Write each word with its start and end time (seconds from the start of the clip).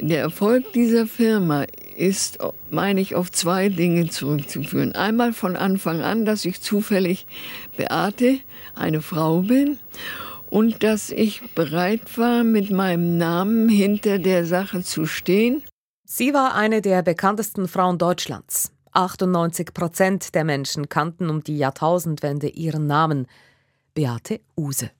Der 0.00 0.20
Erfolg 0.20 0.72
dieser 0.74 1.06
Firma 1.06 1.64
ist, 1.96 2.38
meine 2.70 3.00
ich, 3.00 3.16
auf 3.16 3.32
zwei 3.32 3.68
Dinge 3.68 4.08
zurückzuführen. 4.08 4.92
Einmal 4.92 5.32
von 5.32 5.56
Anfang 5.56 6.02
an, 6.02 6.24
dass 6.24 6.44
ich 6.44 6.60
zufällig 6.60 7.26
Beate, 7.76 8.38
eine 8.76 9.02
Frau 9.02 9.42
bin 9.42 9.78
und 10.50 10.84
dass 10.84 11.10
ich 11.10 11.42
bereit 11.54 12.16
war, 12.16 12.44
mit 12.44 12.70
meinem 12.70 13.18
Namen 13.18 13.68
hinter 13.68 14.20
der 14.20 14.46
Sache 14.46 14.82
zu 14.82 15.06
stehen. 15.06 15.64
Sie 16.04 16.32
war 16.32 16.54
eine 16.54 16.80
der 16.80 17.02
bekanntesten 17.02 17.66
Frauen 17.66 17.98
Deutschlands. 17.98 18.70
98 18.92 19.74
Prozent 19.74 20.34
der 20.34 20.44
Menschen 20.44 20.88
kannten 20.88 21.28
um 21.28 21.42
die 21.42 21.58
Jahrtausendwende 21.58 22.48
ihren 22.48 22.86
Namen. 22.86 23.26
Beate 23.94 24.40
Use. 24.56 24.90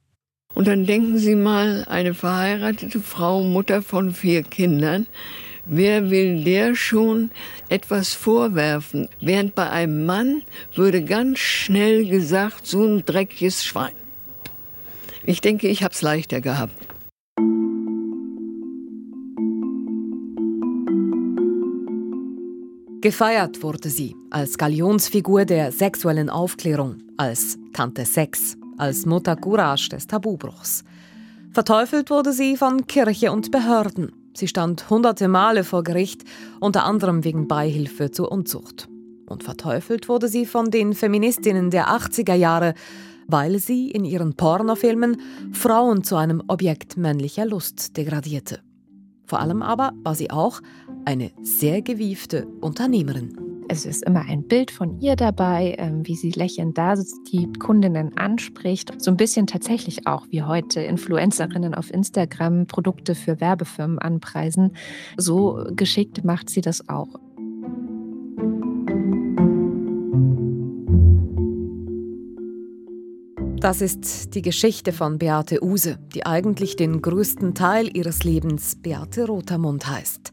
Und 0.58 0.66
dann 0.66 0.86
denken 0.86 1.18
Sie 1.18 1.36
mal, 1.36 1.84
eine 1.88 2.14
verheiratete 2.14 2.98
Frau, 2.98 3.44
Mutter 3.44 3.80
von 3.80 4.12
vier 4.12 4.42
Kindern, 4.42 5.06
wer 5.66 6.10
will 6.10 6.42
der 6.42 6.74
schon 6.74 7.30
etwas 7.68 8.12
vorwerfen? 8.14 9.08
Während 9.20 9.54
bei 9.54 9.70
einem 9.70 10.04
Mann 10.04 10.42
würde 10.74 11.04
ganz 11.04 11.38
schnell 11.38 12.08
gesagt, 12.08 12.66
so 12.66 12.82
ein 12.82 13.04
dreckiges 13.06 13.64
Schwein. 13.64 13.92
Ich 15.24 15.40
denke, 15.40 15.68
ich 15.68 15.84
habe 15.84 15.94
es 15.94 16.02
leichter 16.02 16.40
gehabt. 16.40 16.74
Gefeiert 23.00 23.62
wurde 23.62 23.90
sie 23.90 24.16
als 24.30 24.58
Galionsfigur 24.58 25.44
der 25.44 25.70
sexuellen 25.70 26.28
Aufklärung, 26.28 26.96
als 27.16 27.58
Tante 27.72 28.04
Sex, 28.04 28.56
als 28.78 29.06
Mutter 29.06 29.36
Courage 29.36 29.90
des 29.90 30.06
Tabubruchs. 30.06 30.84
Verteufelt 31.52 32.10
wurde 32.10 32.32
sie 32.32 32.56
von 32.56 32.86
Kirche 32.86 33.32
und 33.32 33.50
Behörden. 33.50 34.12
Sie 34.34 34.48
stand 34.48 34.88
hunderte 34.88 35.28
Male 35.28 35.64
vor 35.64 35.82
Gericht, 35.82 36.22
unter 36.60 36.84
anderem 36.84 37.24
wegen 37.24 37.48
Beihilfe 37.48 38.10
zur 38.10 38.30
Unzucht. 38.30 38.88
Und 39.26 39.42
verteufelt 39.42 40.08
wurde 40.08 40.28
sie 40.28 40.46
von 40.46 40.70
den 40.70 40.94
Feministinnen 40.94 41.70
der 41.70 41.88
80er 41.88 42.34
Jahre, 42.34 42.74
weil 43.26 43.58
sie 43.58 43.90
in 43.90 44.04
ihren 44.04 44.34
Pornofilmen 44.34 45.20
Frauen 45.52 46.04
zu 46.04 46.16
einem 46.16 46.42
Objekt 46.46 46.96
männlicher 46.96 47.44
Lust 47.44 47.96
degradierte. 47.96 48.60
Vor 49.26 49.40
allem 49.40 49.60
aber 49.60 49.92
war 50.02 50.14
sie 50.14 50.30
auch 50.30 50.60
eine 51.04 51.30
sehr 51.42 51.82
gewiefte 51.82 52.46
Unternehmerin. 52.60 53.57
Es 53.70 53.84
ist 53.84 54.02
immer 54.04 54.24
ein 54.26 54.44
Bild 54.44 54.70
von 54.70 54.98
ihr 54.98 55.14
dabei, 55.14 55.74
ähm, 55.76 56.06
wie 56.06 56.16
sie 56.16 56.30
lächelnd 56.30 56.78
da 56.78 56.96
sitzt, 56.96 57.30
die 57.30 57.52
Kundinnen 57.52 58.16
anspricht. 58.16 58.94
So 58.96 59.10
ein 59.10 59.18
bisschen 59.18 59.46
tatsächlich 59.46 60.06
auch 60.06 60.26
wie 60.30 60.42
heute 60.42 60.80
Influencerinnen 60.80 61.74
auf 61.74 61.92
Instagram 61.92 62.66
Produkte 62.66 63.14
für 63.14 63.42
Werbefirmen 63.42 63.98
anpreisen. 63.98 64.72
So 65.18 65.66
geschickt 65.72 66.24
macht 66.24 66.48
sie 66.48 66.62
das 66.62 66.88
auch. 66.88 67.08
Das 73.60 73.82
ist 73.82 74.34
die 74.34 74.42
Geschichte 74.42 74.92
von 74.94 75.18
Beate 75.18 75.62
Use, 75.62 75.98
die 76.14 76.24
eigentlich 76.24 76.76
den 76.76 77.02
größten 77.02 77.54
Teil 77.54 77.94
ihres 77.94 78.24
Lebens 78.24 78.76
Beate 78.76 79.26
Rotermund 79.26 79.86
heißt. 79.86 80.32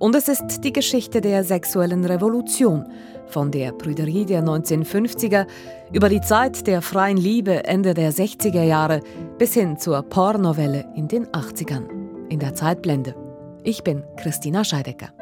Und 0.00 0.14
es 0.14 0.28
ist 0.28 0.64
die 0.64 0.72
Geschichte 0.72 1.20
der 1.20 1.44
sexuellen 1.44 2.06
Revolution, 2.06 2.90
von 3.26 3.50
der 3.50 3.72
Prüderie 3.72 4.24
der 4.24 4.42
1950er 4.42 5.46
über 5.92 6.08
die 6.08 6.22
Zeit 6.22 6.66
der 6.66 6.80
freien 6.80 7.18
Liebe 7.18 7.64
Ende 7.64 7.92
der 7.92 8.10
60er 8.10 8.62
Jahre 8.62 9.02
bis 9.36 9.52
hin 9.52 9.76
zur 9.76 10.00
Pornowelle 10.02 10.86
in 10.96 11.06
den 11.06 11.26
80ern. 11.26 11.84
In 12.30 12.38
der 12.38 12.54
Zeitblende. 12.54 13.14
Ich 13.62 13.84
bin 13.84 14.02
Christina 14.16 14.64
Scheidecker. 14.64 15.12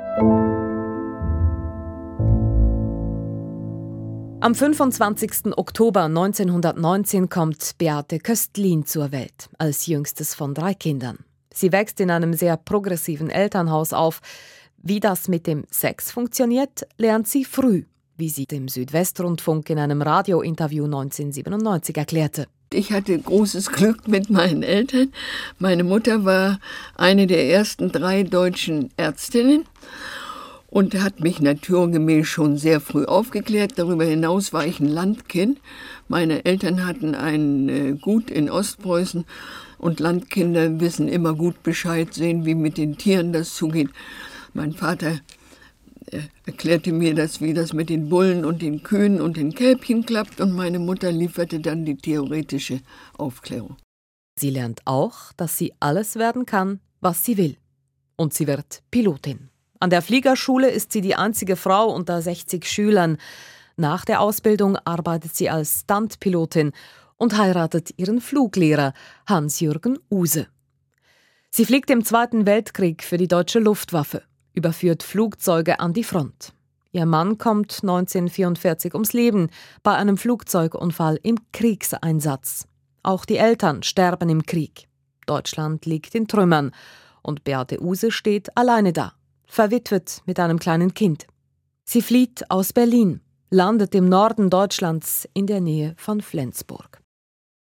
Am 4.39 4.55
25. 4.55 5.57
Oktober 5.57 6.05
1919 6.05 7.29
kommt 7.29 7.79
Beate 7.79 8.21
Köstlin 8.21 8.87
zur 8.87 9.11
Welt, 9.11 9.51
als 9.59 9.87
jüngstes 9.87 10.37
von 10.37 10.55
drei 10.55 10.75
Kindern. 10.75 11.19
Sie 11.53 11.73
wächst 11.73 11.99
in 11.99 12.13
einem 12.13 12.35
sehr 12.35 12.57
progressiven 12.57 13.31
Elternhaus 13.31 13.93
auf. 13.93 14.21
Wie 14.83 15.01
das 15.01 15.29
mit 15.29 15.47
dem 15.47 15.65
Sex 15.71 16.13
funktioniert, 16.13 16.87
lernt 16.99 17.27
sie 17.27 17.45
früh, 17.45 17.85
wie 18.17 18.29
sie 18.29 18.47
dem 18.47 18.69
Südwestrundfunk 18.69 19.69
in 19.71 19.79
einem 19.79 20.03
Radiointerview 20.03 20.85
1997 20.85 21.97
erklärte. 21.97 22.47
Ich 22.73 22.93
hatte 22.93 23.19
großes 23.19 23.73
Glück 23.73 24.07
mit 24.07 24.31
meinen 24.31 24.63
Eltern. 24.63 25.13
Meine 25.59 25.85
Mutter 25.85 26.25
war 26.25 26.61
eine 26.95 27.27
der 27.27 27.49
ersten 27.49 27.91
drei 27.91 28.23
deutschen 28.23 28.91
Ärztinnen 28.97 29.65
und 30.69 30.95
hat 30.95 31.21
mich 31.21 31.41
naturgemäß 31.41 32.29
schon 32.29 32.57
sehr 32.57 32.81
früh 32.81 33.05
aufgeklärt. 33.05 33.73
Darüber 33.77 34.05
hinaus 34.05 34.53
war 34.53 34.65
ich 34.65 34.79
ein 34.79 34.89
Landkind. 34.89 35.59
Meine 36.07 36.45
Eltern 36.45 36.87
hatten 36.87 37.15
ein 37.15 37.69
äh, 37.69 37.93
Gut 37.95 38.31
in 38.31 38.49
Ostpreußen 38.49 39.25
und 39.79 39.99
Landkinder 39.99 40.79
wissen 40.79 41.09
immer 41.09 41.35
gut 41.35 41.63
Bescheid, 41.63 42.15
sehen, 42.15 42.45
wie 42.45 42.55
mit 42.55 42.77
den 42.77 42.97
Tieren 42.97 43.33
das 43.33 43.55
zugeht. 43.55 43.89
Mein 44.59 44.73
Vater 44.73 45.21
äh, 46.07 46.23
erklärte 46.45 46.93
mir 46.93 47.15
das, 47.15 47.41
wie 47.41 47.55
das 47.55 47.73
mit 47.73 47.91
den 47.91 48.09
Bullen 48.09 48.45
und 48.45 48.61
den 48.61 48.83
Kühen 48.83 49.21
und 49.21 49.37
den 49.37 49.55
Kälbchen 49.55 50.05
klappt 50.05 50.41
und 50.41 50.51
meine 50.51 50.81
Mutter 50.81 51.13
lieferte 51.13 51.61
dann 51.61 51.85
die 51.85 51.97
theoretische 51.97 52.81
Aufklärung. 53.17 53.77
Sie 54.37 54.51
lernt 54.51 54.81
auch, 54.85 55.33
dass 55.37 55.57
sie 55.57 55.75
alles 55.79 56.17
werden 56.17 56.45
kann, 56.45 56.81
was 57.01 57.25
sie 57.25 57.37
will. 57.37 57.57
Und 58.17 58.35
sie 58.35 58.49
wird 58.49 58.83
Pilotin. 58.91 59.49
An 59.79 59.91
der 59.91 60.03
Fliegerschule 60.03 60.69
ist 60.69 60.91
sie 60.91 61.03
die 61.03 61.15
einzige 61.15 61.55
Frau 61.55 61.95
unter 61.95 62.21
60 62.21 62.67
Schülern. 62.67 63.19
Nach 63.77 64.05
der 64.05 64.21
Ausbildung 64.21 64.77
arbeitet 64.79 65.37
sie 65.37 65.51
als 65.51 65.83
Stuntpilotin 65.83 66.73
und 67.17 67.39
heiratet 67.39 67.95
ihren 67.97 68.21
Fluglehrer 68.21 68.93
Hans-Jürgen 69.29 70.01
Use. 70.11 70.49
Sie 71.51 71.65
fliegt 71.65 71.91
im 71.91 72.05
Zweiten 72.05 72.47
Weltkrieg 72.47 73.03
für 73.03 73.17
die 73.17 73.29
deutsche 73.29 73.59
Luftwaffe, 73.59 74.23
überführt 74.59 75.03
Flugzeuge 75.03 75.81
an 75.81 75.95
die 75.95 76.05
Front. 76.05 76.53
Ihr 76.93 77.07
Mann 77.07 77.39
kommt 77.39 77.79
1944 77.83 78.93
ums 78.93 79.15
Leben 79.15 79.49
bei 79.83 79.95
einem 79.95 80.19
Flugzeugunfall 80.19 81.19
im 81.23 81.39
Kriegseinsatz. 81.53 82.67
Auch 83.03 83.25
die 83.25 83.39
Eltern 83.39 83.83
sterben 83.83 84.29
im 84.29 84.45
Krieg. 84.45 84.89
Deutschland 85.25 85.87
liegt 85.87 86.15
in 86.15 86.29
Trümmern 86.29 86.73
und 87.23 87.45
Beate 87.45 87.83
Use 87.83 88.11
steht 88.11 88.55
alleine 88.57 88.93
da 88.93 89.15
verwitwet 89.49 90.23
mit 90.27 90.39
einem 90.39 90.59
kleinen 90.59 90.95
Kind. 90.95 91.27
Sie 91.85 92.03
flieht 92.03 92.51
aus 92.51 92.73
Berlin, 92.73 93.21
landet 93.51 93.95
im 93.95 94.09
Norden 94.09 94.51
Deutschlands 94.51 95.27
in 95.33 95.47
der 95.47 95.61
Nähe 95.61 95.95
von 95.97 96.21
Flensburg. 96.21 97.01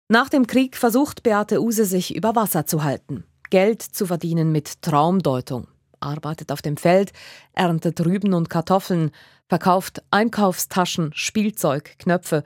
Nach 0.09 0.29
dem 0.29 0.45
Krieg 0.45 0.75
versucht 0.75 1.23
Beate 1.23 1.61
Use 1.61 1.85
sich 1.85 2.15
über 2.15 2.35
Wasser 2.35 2.65
zu 2.65 2.83
halten, 2.83 3.23
Geld 3.49 3.81
zu 3.81 4.05
verdienen 4.05 4.51
mit 4.51 4.81
Traumdeutung, 4.81 5.67
arbeitet 5.99 6.51
auf 6.51 6.61
dem 6.61 6.77
Feld, 6.77 7.11
erntet 7.53 8.03
Rüben 8.05 8.33
und 8.33 8.49
Kartoffeln, 8.49 9.11
verkauft 9.47 10.03
Einkaufstaschen, 10.11 11.11
Spielzeug, 11.13 11.95
Knöpfe 11.99 12.43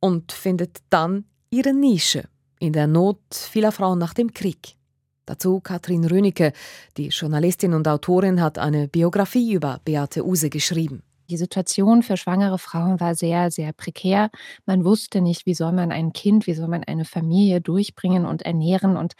und 0.00 0.32
findet 0.32 0.78
dann 0.90 1.24
ihre 1.50 1.74
Nische 1.74 2.28
in 2.58 2.72
der 2.72 2.86
Not 2.86 3.18
vieler 3.32 3.72
Frauen 3.72 3.98
nach 3.98 4.14
dem 4.14 4.32
Krieg. 4.32 4.76
Dazu 5.26 5.60
Katrin 5.60 6.04
Rönecke, 6.04 6.52
die 6.96 7.08
Journalistin 7.08 7.74
und 7.74 7.88
Autorin, 7.88 8.40
hat 8.40 8.58
eine 8.58 8.86
Biografie 8.86 9.52
über 9.52 9.80
Beate 9.84 10.24
Use 10.24 10.50
geschrieben. 10.50 11.02
Die 11.28 11.36
Situation 11.36 12.04
für 12.04 12.16
schwangere 12.16 12.58
Frauen 12.58 13.00
war 13.00 13.16
sehr, 13.16 13.50
sehr 13.50 13.72
prekär. 13.72 14.30
Man 14.64 14.84
wusste 14.84 15.20
nicht, 15.20 15.44
wie 15.44 15.54
soll 15.54 15.72
man 15.72 15.90
ein 15.90 16.12
Kind, 16.12 16.46
wie 16.46 16.54
soll 16.54 16.68
man 16.68 16.84
eine 16.84 17.04
Familie 17.04 17.60
durchbringen 17.60 18.24
und 18.24 18.42
ernähren. 18.42 18.96
Und 18.96 19.14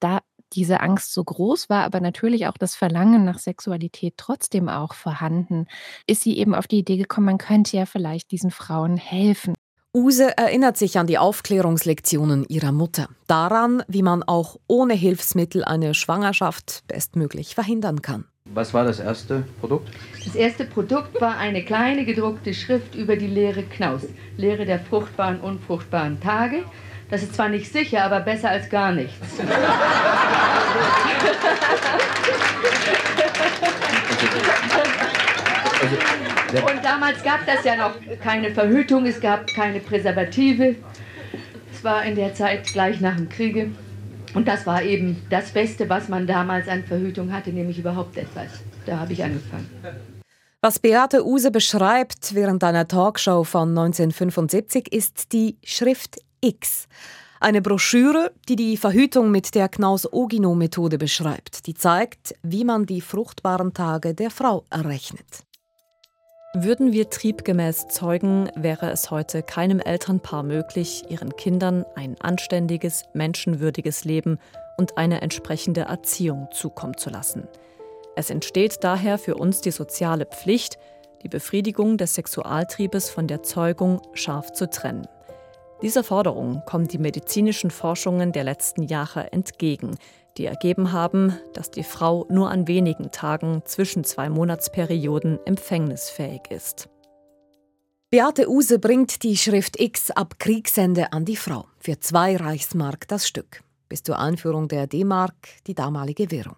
da 0.00 0.18
diese 0.52 0.80
Angst 0.80 1.12
so 1.12 1.24
groß 1.24 1.68
war, 1.68 1.84
aber 1.84 2.00
natürlich 2.00 2.46
auch 2.46 2.56
das 2.58 2.74
Verlangen 2.74 3.24
nach 3.24 3.38
Sexualität 3.38 4.14
trotzdem 4.16 4.68
auch 4.68 4.94
vorhanden, 4.94 5.66
ist 6.06 6.22
sie 6.22 6.38
eben 6.38 6.54
auf 6.54 6.66
die 6.66 6.78
Idee 6.78 6.96
gekommen, 6.96 7.26
man 7.26 7.38
könnte 7.38 7.76
ja 7.76 7.86
vielleicht 7.86 8.30
diesen 8.30 8.50
Frauen 8.50 8.96
helfen. 8.96 9.54
Use 9.94 10.36
erinnert 10.38 10.78
sich 10.78 10.98
an 10.98 11.06
die 11.06 11.18
Aufklärungslektionen 11.18 12.46
ihrer 12.48 12.72
Mutter, 12.72 13.08
daran, 13.26 13.82
wie 13.88 14.02
man 14.02 14.22
auch 14.22 14.56
ohne 14.66 14.94
Hilfsmittel 14.94 15.64
eine 15.64 15.92
Schwangerschaft 15.92 16.84
bestmöglich 16.88 17.54
verhindern 17.54 18.00
kann. 18.00 18.24
Was 18.46 18.72
war 18.72 18.84
das 18.84 19.00
erste 19.00 19.44
Produkt? 19.60 19.90
Das 20.24 20.34
erste 20.34 20.64
Produkt 20.64 21.20
war 21.20 21.36
eine 21.36 21.62
kleine 21.62 22.04
gedruckte 22.04 22.54
Schrift 22.54 22.94
über 22.94 23.16
die 23.16 23.26
Lehre 23.26 23.62
Knaus, 23.62 24.02
Lehre 24.36 24.64
der 24.64 24.80
fruchtbaren, 24.80 25.40
unfruchtbaren 25.40 26.20
Tage. 26.20 26.64
Das 27.12 27.22
ist 27.22 27.34
zwar 27.34 27.50
nicht 27.50 27.70
sicher, 27.70 28.04
aber 28.04 28.20
besser 28.20 28.48
als 28.48 28.70
gar 28.70 28.90
nichts. 28.90 29.14
Also, 35.82 36.66
und 36.66 36.82
damals 36.82 37.22
gab 37.22 37.44
das 37.44 37.64
ja 37.64 37.76
noch 37.76 37.92
keine 38.22 38.54
Verhütung, 38.54 39.04
es 39.04 39.20
gab 39.20 39.46
keine 39.48 39.80
Präservative. 39.80 40.76
Es 41.70 41.84
war 41.84 42.02
in 42.02 42.14
der 42.14 42.32
Zeit 42.32 42.64
gleich 42.68 42.98
nach 43.02 43.16
dem 43.16 43.28
Kriege. 43.28 43.72
Und 44.32 44.48
das 44.48 44.66
war 44.66 44.82
eben 44.82 45.22
das 45.28 45.50
Beste, 45.50 45.90
was 45.90 46.08
man 46.08 46.26
damals 46.26 46.66
an 46.66 46.82
Verhütung 46.82 47.30
hatte, 47.30 47.50
nämlich 47.50 47.78
überhaupt 47.78 48.16
etwas. 48.16 48.48
Da 48.86 49.00
habe 49.00 49.12
ich 49.12 49.22
angefangen. 49.22 49.68
Was 50.62 50.78
Beate 50.78 51.26
Use 51.26 51.50
beschreibt 51.50 52.34
während 52.34 52.64
einer 52.64 52.88
Talkshow 52.88 53.44
von 53.44 53.68
1975 53.68 54.90
ist 54.90 55.34
die 55.34 55.58
Schrift 55.62 56.22
X. 56.44 56.88
Eine 57.38 57.62
Broschüre, 57.62 58.32
die 58.48 58.56
die 58.56 58.76
Verhütung 58.76 59.30
mit 59.30 59.54
der 59.54 59.68
Knaus-Ogino-Methode 59.68 60.98
beschreibt, 60.98 61.66
die 61.66 61.74
zeigt, 61.74 62.34
wie 62.42 62.64
man 62.64 62.84
die 62.84 63.00
fruchtbaren 63.00 63.74
Tage 63.74 64.12
der 64.14 64.30
Frau 64.30 64.64
errechnet. 64.68 65.44
Würden 66.54 66.92
wir 66.92 67.08
triebgemäß 67.08 67.88
zeugen, 67.88 68.50
wäre 68.56 68.90
es 68.90 69.10
heute 69.12 69.42
keinem 69.42 69.78
Elternpaar 69.78 70.42
möglich, 70.42 71.04
ihren 71.08 71.34
Kindern 71.36 71.84
ein 71.94 72.20
anständiges, 72.20 73.04
menschenwürdiges 73.14 74.04
Leben 74.04 74.38
und 74.76 74.98
eine 74.98 75.22
entsprechende 75.22 75.82
Erziehung 75.82 76.48
zukommen 76.50 76.96
zu 76.98 77.08
lassen. 77.08 77.46
Es 78.16 78.30
entsteht 78.30 78.78
daher 78.82 79.16
für 79.16 79.36
uns 79.36 79.60
die 79.60 79.70
soziale 79.70 80.26
Pflicht, 80.26 80.76
die 81.22 81.28
Befriedigung 81.28 81.98
des 81.98 82.14
Sexualtriebes 82.14 83.10
von 83.10 83.28
der 83.28 83.44
Zeugung 83.44 84.02
scharf 84.12 84.52
zu 84.52 84.68
trennen. 84.68 85.06
Dieser 85.82 86.04
Forderung 86.04 86.62
kommen 86.64 86.86
die 86.86 86.98
medizinischen 86.98 87.72
Forschungen 87.72 88.30
der 88.30 88.44
letzten 88.44 88.84
Jahre 88.84 89.32
entgegen, 89.32 89.98
die 90.38 90.46
ergeben 90.46 90.92
haben, 90.92 91.36
dass 91.54 91.72
die 91.72 91.82
Frau 91.82 92.24
nur 92.30 92.50
an 92.50 92.68
wenigen 92.68 93.10
Tagen 93.10 93.62
zwischen 93.64 94.04
zwei 94.04 94.30
Monatsperioden 94.30 95.40
empfängnisfähig 95.44 96.42
ist. 96.50 96.88
Beate 98.10 98.48
Use 98.48 98.78
bringt 98.78 99.24
die 99.24 99.36
Schrift 99.36 99.80
X 99.80 100.12
ab 100.12 100.34
Kriegsende 100.38 101.12
an 101.12 101.24
die 101.24 101.36
Frau 101.36 101.66
für 101.78 101.98
zwei 101.98 102.36
Reichsmark 102.36 103.08
das 103.08 103.26
Stück. 103.26 103.62
Bis 103.88 104.04
zur 104.04 104.18
Einführung 104.18 104.68
der 104.68 104.86
D-Mark 104.86 105.34
die 105.66 105.74
damalige 105.74 106.30
Währung. 106.30 106.56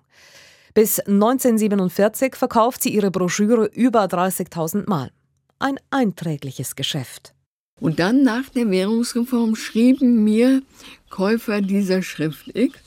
Bis 0.75 1.01
1947 1.01 2.37
verkauft 2.37 2.83
sie 2.83 2.91
ihre 2.91 3.11
Broschüre 3.11 3.67
über 3.67 4.05
30.000 4.05 4.89
Mal. 4.89 5.13
Ein 5.61 5.79
einträgliches 5.91 6.77
Geschäft. 6.77 7.35
Und 7.81 7.99
dann 7.99 8.23
nach 8.23 8.49
der 8.49 8.71
Währungsreform 8.71 9.57
schrieben 9.57 10.25
mir 10.25 10.63
Käufer 11.11 11.61
dieser 11.61 12.03
Schrift 12.03 12.55
X, 12.55 12.79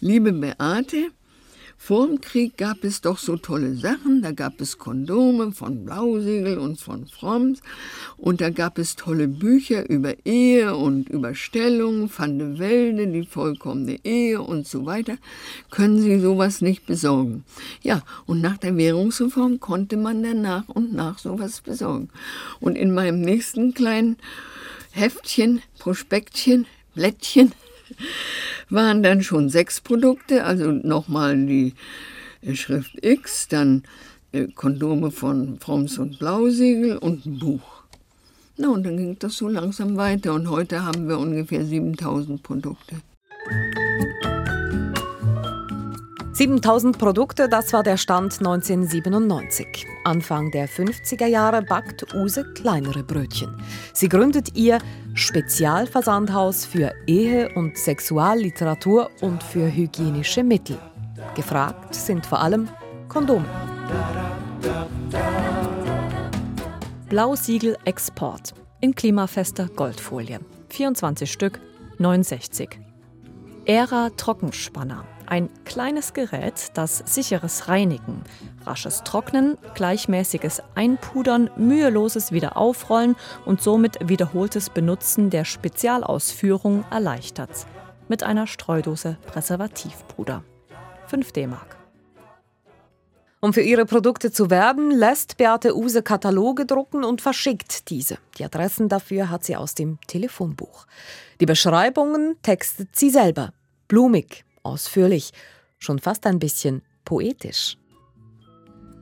Liebe 0.00 0.32
Beate, 0.32 1.10
vor 1.80 2.06
dem 2.06 2.20
Krieg 2.20 2.58
gab 2.58 2.82
es 2.82 3.00
doch 3.00 3.16
so 3.16 3.36
tolle 3.36 3.74
Sachen. 3.74 4.20
Da 4.20 4.32
gab 4.32 4.60
es 4.60 4.76
Kondome 4.76 5.52
von 5.52 5.84
Blausiegel 5.84 6.58
und 6.58 6.78
von 6.78 7.06
Fromms. 7.06 7.62
Und 8.18 8.40
da 8.40 8.50
gab 8.50 8.78
es 8.78 8.96
tolle 8.96 9.28
Bücher 9.28 9.88
über 9.88 10.14
Ehe 10.26 10.76
und 10.76 11.08
über 11.08 11.34
Stellung, 11.34 12.10
Van 12.14 12.38
de 12.38 12.58
Welde, 12.58 13.06
die 13.06 13.24
vollkommene 13.24 14.00
Ehe 14.04 14.42
und 14.42 14.66
so 14.66 14.84
weiter. 14.84 15.16
Können 15.70 16.02
Sie 16.02 16.18
sowas 16.20 16.60
nicht 16.60 16.84
besorgen? 16.84 17.44
Ja, 17.80 18.02
und 18.26 18.42
nach 18.42 18.58
der 18.58 18.76
Währungsreform 18.76 19.60
konnte 19.60 19.96
man 19.96 20.22
dann 20.22 20.42
nach 20.42 20.68
und 20.68 20.92
nach 20.92 21.18
sowas 21.18 21.60
besorgen. 21.60 22.10
Und 22.60 22.76
in 22.76 22.92
meinem 22.92 23.20
nächsten 23.20 23.72
kleinen 23.72 24.16
Heftchen, 24.90 25.62
Prospektchen, 25.78 26.66
Blättchen, 26.94 27.52
waren 28.70 29.02
dann 29.02 29.22
schon 29.22 29.48
sechs 29.48 29.80
Produkte, 29.80 30.44
also 30.44 30.70
nochmal 30.70 31.36
die 31.36 31.74
äh, 32.42 32.54
Schrift 32.54 32.96
X, 33.02 33.48
dann 33.48 33.82
äh, 34.32 34.46
Kondome 34.48 35.10
von 35.10 35.58
Fromms 35.58 35.98
und 35.98 36.18
Blausiegel 36.18 36.98
und 36.98 37.26
ein 37.26 37.38
Buch. 37.38 37.82
Na, 38.56 38.68
und 38.68 38.84
dann 38.84 38.96
ging 38.96 39.16
das 39.18 39.36
so 39.36 39.48
langsam 39.48 39.96
weiter 39.96 40.34
und 40.34 40.50
heute 40.50 40.84
haben 40.84 41.08
wir 41.08 41.18
ungefähr 41.18 41.64
7000 41.64 42.42
Produkte. 42.42 42.96
7000 46.38 46.96
Produkte, 46.98 47.48
das 47.48 47.72
war 47.72 47.82
der 47.82 47.96
Stand 47.96 48.38
1997. 48.38 49.88
Anfang 50.04 50.52
der 50.52 50.68
50er 50.68 51.26
Jahre 51.26 51.62
backt 51.62 52.14
Use 52.14 52.44
kleinere 52.54 53.02
Brötchen. 53.02 53.60
Sie 53.92 54.08
gründet 54.08 54.56
ihr 54.56 54.78
Spezialversandhaus 55.14 56.64
für 56.64 56.92
Ehe- 57.08 57.52
und 57.56 57.76
Sexualliteratur 57.76 59.10
und 59.20 59.42
für 59.42 59.66
hygienische 59.74 60.44
Mittel. 60.44 60.78
Gefragt 61.34 61.92
sind 61.96 62.24
vor 62.24 62.38
allem 62.40 62.68
Kondome. 63.08 63.44
Blausiegel 67.08 67.76
Export 67.84 68.54
in 68.80 68.94
klimafester 68.94 69.66
Goldfolie. 69.74 70.38
24 70.68 71.32
Stück, 71.32 71.58
69. 71.98 72.78
Ära 73.64 74.10
Trockenspanner 74.16 75.04
ein 75.28 75.50
kleines 75.64 76.14
Gerät, 76.14 76.70
das 76.74 76.98
sicheres 77.06 77.68
Reinigen, 77.68 78.22
rasches 78.66 79.02
Trocknen, 79.04 79.56
gleichmäßiges 79.74 80.62
Einpudern, 80.74 81.50
müheloses 81.56 82.32
Wiederaufrollen 82.32 83.16
und 83.44 83.62
somit 83.62 84.08
wiederholtes 84.08 84.70
Benutzen 84.70 85.30
der 85.30 85.44
Spezialausführung 85.44 86.84
erleichtert. 86.90 87.50
Mit 88.08 88.22
einer 88.22 88.46
Streudose 88.46 89.18
Präservativpuder. 89.26 90.42
5 91.06 91.32
D-Mark. 91.32 91.76
Um 93.40 93.52
für 93.52 93.60
ihre 93.60 93.86
Produkte 93.86 94.32
zu 94.32 94.50
werben, 94.50 94.90
lässt 94.90 95.36
Beate 95.36 95.76
Use 95.76 96.02
Kataloge 96.02 96.66
drucken 96.66 97.04
und 97.04 97.20
verschickt 97.20 97.88
diese. 97.88 98.18
Die 98.36 98.44
Adressen 98.44 98.88
dafür 98.88 99.30
hat 99.30 99.44
sie 99.44 99.54
aus 99.54 99.76
dem 99.76 99.98
Telefonbuch. 100.08 100.86
Die 101.40 101.46
Beschreibungen 101.46 102.36
textet 102.42 102.96
sie 102.96 103.10
selber. 103.10 103.52
Blumig, 103.86 104.44
ausführlich, 104.62 105.32
schon 105.78 105.98
fast 105.98 106.26
ein 106.26 106.38
bisschen 106.38 106.82
poetisch. 107.04 107.76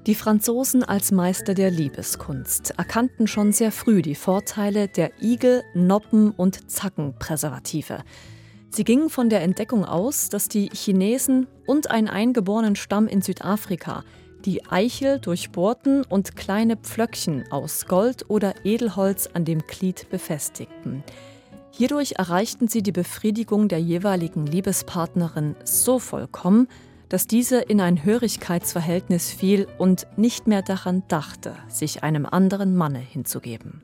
Die 0.06 0.14
Franzosen 0.14 0.84
als 0.84 1.10
Meister 1.10 1.54
der 1.54 1.72
Liebeskunst 1.72 2.74
erkannten 2.78 3.26
schon 3.26 3.52
sehr 3.52 3.72
früh 3.72 4.02
die 4.02 4.14
Vorteile 4.14 4.86
der 4.86 5.10
Igel-, 5.20 5.64
Noppen- 5.74 6.30
und 6.30 6.70
Zackenpräservative. 6.70 8.04
Sie 8.70 8.84
gingen 8.84 9.10
von 9.10 9.30
der 9.30 9.42
Entdeckung 9.42 9.84
aus, 9.84 10.28
dass 10.28 10.48
die 10.48 10.68
Chinesen 10.72 11.48
und 11.66 11.90
ein 11.90 12.08
eingeborenen 12.08 12.76
Stamm 12.76 13.08
in 13.08 13.20
Südafrika 13.20 14.04
die 14.44 14.64
Eichel 14.66 15.18
durchbohrten 15.18 16.04
und 16.04 16.36
kleine 16.36 16.76
Pflöckchen 16.76 17.50
aus 17.50 17.86
Gold 17.86 18.30
oder 18.30 18.54
Edelholz 18.64 19.28
an 19.34 19.44
dem 19.44 19.58
Glied 19.66 20.08
befestigten. 20.08 21.02
Hierdurch 21.76 22.14
erreichten 22.16 22.68
sie 22.68 22.82
die 22.82 22.92
Befriedigung 22.92 23.68
der 23.68 23.78
jeweiligen 23.78 24.46
Liebespartnerin 24.46 25.56
so 25.64 25.98
vollkommen, 25.98 26.68
dass 27.10 27.26
diese 27.26 27.60
in 27.60 27.82
ein 27.82 28.02
Hörigkeitsverhältnis 28.02 29.30
fiel 29.30 29.68
und 29.76 30.06
nicht 30.16 30.46
mehr 30.46 30.62
daran 30.62 31.02
dachte, 31.08 31.54
sich 31.68 32.02
einem 32.02 32.24
anderen 32.24 32.74
Manne 32.76 32.98
hinzugeben. 32.98 33.82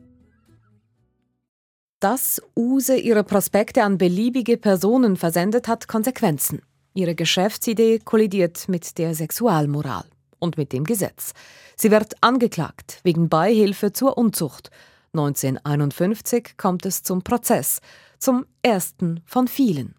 Dass 2.01 2.41
Use 2.57 2.97
ihre 2.97 3.25
Prospekte 3.25 3.83
an 3.83 3.99
beliebige 3.99 4.57
Personen 4.57 5.19
versendet, 5.19 5.69
hat 5.69 5.87
Konsequenzen. 5.87 6.63
Ihre 6.95 7.15
Geschäftsidee 7.15 7.99
kollidiert 7.99 8.71
mit 8.71 8.97
der 8.97 9.15
Sexualmoral 9.15 10.07
und 10.39 10.57
mit 10.57 10.73
dem 10.73 10.85
Gesetz. 10.85 11.35
Sie 11.77 11.91
wird 11.91 12.15
angeklagt 12.23 13.01
wegen 13.03 13.29
Beihilfe 13.29 13.93
zur 13.93 14.17
Unzucht 14.17 14.71
1951 15.13 16.57
kommt 16.57 16.87
es 16.87 17.03
zum 17.03 17.23
Prozess, 17.23 17.81
zum 18.19 18.47
ersten 18.63 19.21
von 19.27 19.49
vielen. 19.49 19.95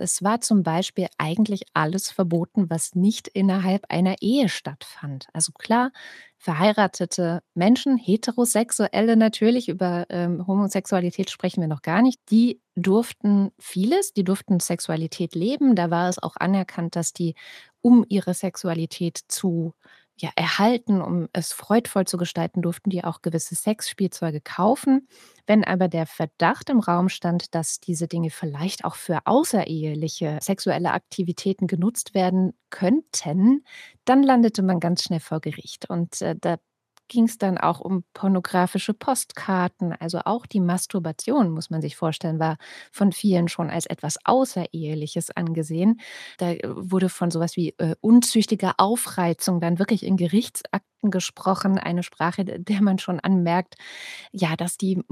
Es 0.00 0.22
war 0.22 0.40
zum 0.40 0.62
Beispiel 0.62 1.08
eigentlich 1.18 1.64
alles 1.74 2.10
verboten, 2.10 2.70
was 2.70 2.94
nicht 2.94 3.28
innerhalb 3.28 3.84
einer 3.90 4.16
Ehe 4.22 4.48
stattfand. 4.48 5.28
Also 5.34 5.52
klar, 5.52 5.92
verheiratete 6.38 7.42
Menschen, 7.54 7.98
heterosexuelle 7.98 9.16
natürlich, 9.16 9.68
über 9.68 10.06
ähm, 10.08 10.46
Homosexualität 10.46 11.30
sprechen 11.30 11.60
wir 11.60 11.68
noch 11.68 11.82
gar 11.82 12.00
nicht, 12.00 12.18
die 12.30 12.62
durften 12.76 13.52
vieles, 13.58 14.14
die 14.14 14.24
durften 14.24 14.58
Sexualität 14.58 15.34
leben. 15.34 15.74
Da 15.76 15.90
war 15.90 16.08
es 16.08 16.18
auch 16.18 16.36
anerkannt, 16.36 16.96
dass 16.96 17.12
die, 17.12 17.34
um 17.82 18.06
ihre 18.08 18.32
Sexualität 18.32 19.18
zu 19.28 19.74
ja, 20.20 20.30
erhalten, 20.36 21.00
um 21.00 21.28
es 21.32 21.52
freudvoll 21.52 22.06
zu 22.06 22.16
gestalten, 22.18 22.62
durften 22.62 22.90
die 22.90 23.04
auch 23.04 23.22
gewisse 23.22 23.54
Sexspielzeuge 23.54 24.40
kaufen. 24.40 25.08
Wenn 25.46 25.64
aber 25.64 25.88
der 25.88 26.06
Verdacht 26.06 26.70
im 26.70 26.80
Raum 26.80 27.08
stand, 27.08 27.54
dass 27.54 27.80
diese 27.80 28.06
Dinge 28.06 28.30
vielleicht 28.30 28.84
auch 28.84 28.94
für 28.94 29.20
außereheliche 29.24 30.38
sexuelle 30.42 30.92
Aktivitäten 30.92 31.66
genutzt 31.66 32.14
werden 32.14 32.52
könnten, 32.68 33.64
dann 34.04 34.22
landete 34.22 34.62
man 34.62 34.78
ganz 34.78 35.02
schnell 35.02 35.20
vor 35.20 35.40
Gericht. 35.40 35.88
Und 35.88 36.20
äh, 36.20 36.36
da 36.38 36.58
ging 37.10 37.24
es 37.24 37.36
dann 37.36 37.58
auch 37.58 37.80
um 37.80 38.04
pornografische 38.14 38.94
Postkarten. 38.94 39.92
Also 39.92 40.20
auch 40.24 40.46
die 40.46 40.60
Masturbation, 40.60 41.50
muss 41.50 41.68
man 41.68 41.82
sich 41.82 41.96
vorstellen, 41.96 42.38
war 42.38 42.56
von 42.90 43.12
vielen 43.12 43.48
schon 43.48 43.68
als 43.68 43.84
etwas 43.84 44.16
Außereheliches 44.24 45.30
angesehen. 45.32 46.00
Da 46.38 46.52
äh, 46.52 46.60
wurde 46.64 47.10
von 47.10 47.30
sowas 47.30 47.56
wie 47.56 47.74
äh, 47.76 47.96
unzüchtiger 48.00 48.74
Aufreizung 48.78 49.60
dann 49.60 49.78
wirklich 49.78 50.06
in 50.06 50.16
Gerichtsakten 50.16 51.10
gesprochen. 51.10 51.78
Eine 51.78 52.02
Sprache, 52.02 52.44
der 52.44 52.80
man 52.80 52.98
schon 52.98 53.20
anmerkt, 53.20 53.74
ja, 54.32 54.56
dass 54.56 54.78
die 54.78 55.02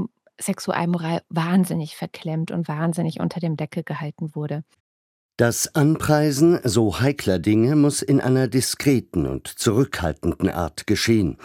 Sexualmoral 0.41 1.23
wahnsinnig 1.29 1.97
verklemmt 1.97 2.53
und 2.53 2.69
wahnsinnig 2.69 3.21
unter 3.21 3.41
dem 3.41 3.57
Deckel 3.57 3.83
gehalten 3.83 4.35
wurde. 4.37 4.63
Das 5.39 5.73
Anpreisen 5.77 6.59
so 6.65 6.99
heikler 6.99 7.39
Dinge 7.39 7.77
muss 7.77 8.03
in 8.03 8.21
einer 8.21 8.49
diskreten 8.49 9.25
und 9.25 9.47
zurückhaltenden 9.47 10.49
Art 10.49 10.89
geschehen. 10.89 11.39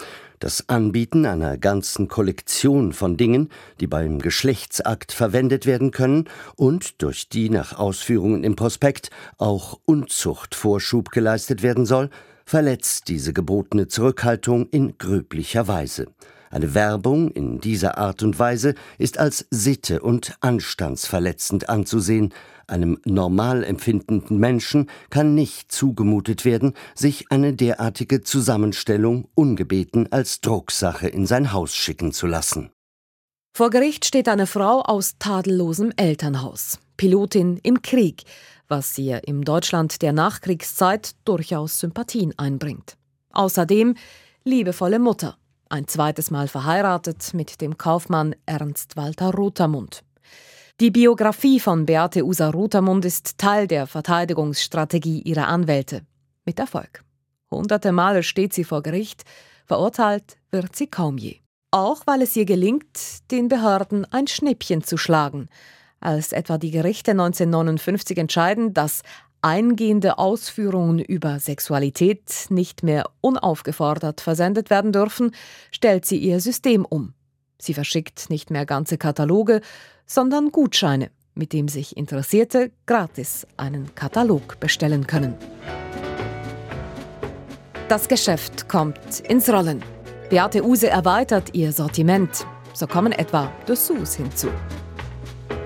Das 0.44 0.68
Anbieten 0.68 1.26
einer 1.26 1.58
ganzen 1.58 2.10
Kollektion 2.10 2.92
von 2.92 3.16
Dingen, 3.16 3.48
die 3.80 3.88
beim 3.88 4.20
Geschlechtsakt 4.20 5.14
verwendet 5.14 5.66
werden 5.66 5.92
können 5.92 6.26
und 6.58 7.02
durch 7.02 7.30
die 7.30 7.50
nach 7.50 7.80
Ausführungen 7.80 8.44
im 8.44 8.58
Prospekt 8.58 9.10
auch 9.38 9.80
Unzuchtvorschub 9.86 11.12
geleistet 11.12 11.64
werden 11.64 11.86
soll, 11.86 12.10
verletzt 12.44 13.08
diese 13.08 13.32
gebotene 13.32 13.88
Zurückhaltung 13.88 14.68
in 14.68 14.98
gröblicher 14.98 15.70
Weise. 15.70 16.08
Eine 16.54 16.76
Werbung 16.76 17.32
in 17.32 17.62
dieser 17.62 17.98
Art 17.98 18.22
und 18.22 18.38
Weise 18.38 18.76
ist 19.00 19.18
als 19.18 19.48
sitte- 19.50 20.02
und 20.02 20.36
anstandsverletzend 20.42 21.68
anzusehen. 21.68 22.32
Einem 22.68 23.00
normal 23.06 23.64
empfindenden 23.64 24.38
Menschen 24.38 24.88
kann 25.10 25.34
nicht 25.34 25.72
zugemutet 25.72 26.46
werden, 26.46 26.74
sich 26.94 27.32
eine 27.32 27.54
derartige 27.54 28.22
Zusammenstellung 28.22 29.28
ungebeten 29.34 30.12
als 30.12 30.42
Drucksache 30.42 31.08
in 31.08 31.26
sein 31.26 31.54
Haus 31.54 31.74
schicken 31.74 32.14
zu 32.14 32.28
lassen. 32.28 32.70
Vor 33.58 33.72
Gericht 33.72 34.06
steht 34.06 34.30
eine 34.30 34.46
Frau 34.46 34.84
aus 34.84 35.16
tadellosem 35.18 35.92
Elternhaus, 35.98 36.78
Pilotin 36.98 37.60
im 37.64 37.82
Krieg, 37.82 38.26
was 38.68 38.96
ihr 39.00 39.28
im 39.28 39.44
Deutschland 39.44 40.04
der 40.04 40.14
Nachkriegszeit 40.14 41.16
durchaus 41.26 41.80
Sympathien 41.80 42.38
einbringt. 42.38 42.96
Außerdem 43.32 43.96
liebevolle 44.44 45.00
Mutter 45.00 45.36
ein 45.74 45.88
zweites 45.88 46.30
Mal 46.30 46.48
verheiratet 46.48 47.34
mit 47.34 47.60
dem 47.60 47.80
Kaufmann 47.80 48.36
Ernst 48.46 48.96
Walter 48.96 49.32
Rotermund. 49.32 50.04
Die 50.80 50.92
Biografie 50.92 51.60
von 51.60 51.88
Beate 51.88 52.24
Usa 52.24 52.52
Rotermund 52.52 53.06
ist 53.06 53.40
Teil 53.40 53.66
der 53.66 53.88
Verteidigungsstrategie 53.88 55.22
ihrer 55.22 55.48
Anwälte. 55.48 56.04
Mit 56.46 56.60
Erfolg. 56.60 57.04
Hunderte 57.50 57.92
Male 57.92 58.22
steht 58.22 58.54
sie 58.54 58.64
vor 58.64 58.84
Gericht, 58.84 59.24
verurteilt 59.66 60.38
wird 60.52 60.76
sie 60.76 60.88
kaum 60.88 61.18
je. 61.18 61.40
Auch 61.72 62.06
weil 62.06 62.22
es 62.22 62.36
ihr 62.36 62.46
gelingt, 62.46 63.32
den 63.32 63.48
Behörden 63.48 64.06
ein 64.14 64.28
Schnippchen 64.28 64.84
zu 64.84 64.98
schlagen, 64.98 65.50
als 66.00 66.34
etwa 66.34 66.60
die 66.60 66.70
Gerichte 66.70 67.12
1959 67.12 68.18
entscheiden, 68.20 68.76
dass 68.76 69.02
eingehende 69.44 70.18
Ausführungen 70.18 71.00
über 71.00 71.40
Sexualität 71.40 72.48
nicht 72.50 72.82
mehr 72.82 73.10
unaufgefordert 73.22 74.22
versendet 74.22 74.70
werden 74.70 74.92
dürfen, 74.92 75.36
stellt 75.72 76.06
sie 76.06 76.18
ihr 76.18 76.40
System 76.40 76.86
um. 76.86 77.14
Sie 77.60 77.74
verschickt 77.74 78.30
nicht 78.30 78.50
mehr 78.52 78.66
ganze 78.66 78.98
Kataloge, 78.98 79.62
sondern 80.06 80.52
Gutscheine, 80.52 81.12
mit 81.36 81.54
dem 81.54 81.68
sich 81.68 81.98
Interessierte 81.98 82.72
gratis 82.86 83.48
einen 83.58 83.94
Katalog 83.96 84.60
bestellen 84.60 85.08
können. 85.08 85.36
Das 87.90 88.08
Geschäft 88.08 88.70
kommt 88.70 89.20
ins 89.20 89.50
Rollen. 89.50 89.84
Beate 90.30 90.64
Use 90.66 90.90
erweitert 90.90 91.54
ihr 91.54 91.72
Sortiment. 91.72 92.46
So 92.74 92.88
kommen 92.88 93.12
etwa 93.12 93.52
Dessous 93.68 94.16
hinzu. 94.16 94.48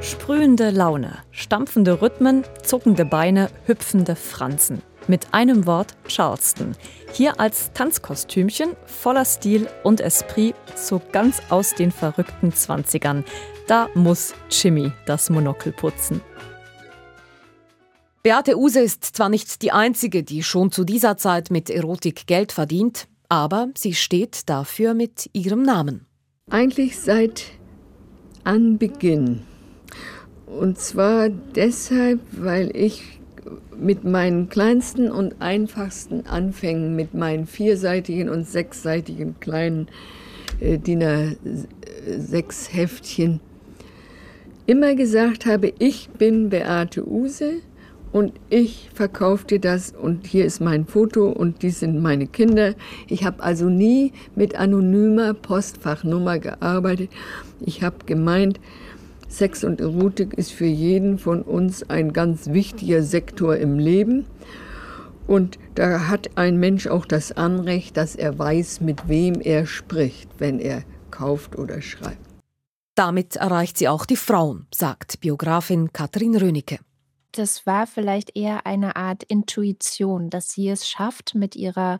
Sprühende 0.01 0.69
Laune, 0.69 1.17
stampfende 1.31 2.01
Rhythmen, 2.01 2.43
zuckende 2.63 3.03
Beine, 3.03 3.49
hüpfende 3.65 4.15
Franzen. 4.15 4.83
Mit 5.07 5.33
einem 5.33 5.65
Wort 5.65 5.95
Charleston. 6.07 6.75
Hier 7.13 7.39
als 7.39 7.71
Tanzkostümchen, 7.73 8.75
voller 8.85 9.25
Stil 9.25 9.67
und 9.83 9.99
Esprit, 9.99 10.53
so 10.75 11.01
ganz 11.11 11.41
aus 11.49 11.73
den 11.73 11.91
verrückten 11.91 12.53
Zwanzigern. 12.53 13.23
Da 13.67 13.89
muss 13.95 14.35
Jimmy 14.51 14.91
das 15.07 15.29
Monokel 15.29 15.71
putzen. 15.71 16.21
Beate 18.21 18.57
Use 18.57 18.79
ist 18.79 19.03
zwar 19.03 19.29
nicht 19.29 19.61
die 19.61 19.71
einzige, 19.71 20.23
die 20.23 20.43
schon 20.43 20.71
zu 20.71 20.83
dieser 20.83 21.17
Zeit 21.17 21.49
mit 21.49 21.69
Erotik 21.69 22.27
Geld 22.27 22.51
verdient, 22.51 23.07
aber 23.29 23.69
sie 23.75 23.93
steht 23.93 24.47
dafür 24.49 24.93
mit 24.93 25.29
ihrem 25.33 25.63
Namen. 25.63 26.05
Eigentlich 26.49 26.99
seit 26.99 27.45
Anbeginn 28.43 29.43
und 30.47 30.79
zwar 30.79 31.29
deshalb, 31.29 32.19
weil 32.31 32.75
ich 32.75 33.19
mit 33.77 34.03
meinen 34.03 34.49
kleinsten 34.49 35.11
und 35.11 35.41
einfachsten 35.41 36.25
Anfängen, 36.25 36.95
mit 36.95 37.13
meinen 37.13 37.45
vierseitigen 37.45 38.29
und 38.29 38.47
sechsseitigen 38.47 39.39
kleinen 39.39 39.87
äh, 40.59 40.77
DIN 40.79 41.03
A6 41.03 42.71
Heftchen, 42.71 43.39
immer 44.65 44.95
gesagt 44.95 45.45
habe, 45.45 45.73
ich 45.79 46.09
bin 46.09 46.49
Beate 46.49 47.07
Use 47.07 47.61
und 48.11 48.33
ich 48.49 48.89
verkaufe 48.93 49.45
dir 49.45 49.59
das 49.59 49.91
und 49.91 50.25
hier 50.25 50.45
ist 50.45 50.59
mein 50.59 50.85
Foto 50.85 51.29
und 51.29 51.61
dies 51.61 51.81
sind 51.81 52.01
meine 52.01 52.25
Kinder. 52.25 52.73
Ich 53.07 53.25
habe 53.25 53.43
also 53.43 53.69
nie 53.69 54.13
mit 54.35 54.55
anonymer 54.55 55.33
Postfachnummer 55.33 56.39
gearbeitet. 56.39 57.11
Ich 57.59 57.83
habe 57.83 57.97
gemeint, 58.05 58.59
Sex 59.27 59.63
und 59.63 59.81
Erotik 59.81 60.33
ist 60.33 60.51
für 60.51 60.65
jeden 60.65 61.19
von 61.19 61.41
uns 61.41 61.89
ein 61.89 62.13
ganz 62.13 62.47
wichtiger 62.47 63.03
Sektor 63.03 63.57
im 63.57 63.77
Leben. 63.77 64.25
Und 65.27 65.59
da 65.75 66.07
hat 66.07 66.29
ein 66.35 66.57
Mensch 66.57 66.87
auch 66.87 67.05
das 67.05 67.33
Anrecht, 67.33 67.97
dass 67.97 68.15
er 68.15 68.39
weiß, 68.39 68.81
mit 68.81 69.09
wem 69.09 69.41
er 69.41 69.65
spricht, 69.65 70.29
wenn 70.37 70.59
er 70.59 70.83
kauft 71.11 71.57
oder 71.57 71.81
schreibt. 71.81 72.17
Damit 72.95 73.35
erreicht 73.35 73.77
sie 73.77 73.89
auch 73.89 74.05
die 74.05 74.15
Frauen, 74.15 74.65
sagt 74.73 75.19
Biografin 75.19 75.91
Katrin 75.93 76.35
Rönecke 76.35 76.79
das 77.37 77.65
war 77.65 77.87
vielleicht 77.87 78.35
eher 78.35 78.65
eine 78.65 78.95
Art 78.95 79.23
Intuition, 79.23 80.29
dass 80.29 80.51
sie 80.51 80.69
es 80.69 80.87
schafft, 80.87 81.35
mit 81.35 81.55
ihrer 81.55 81.99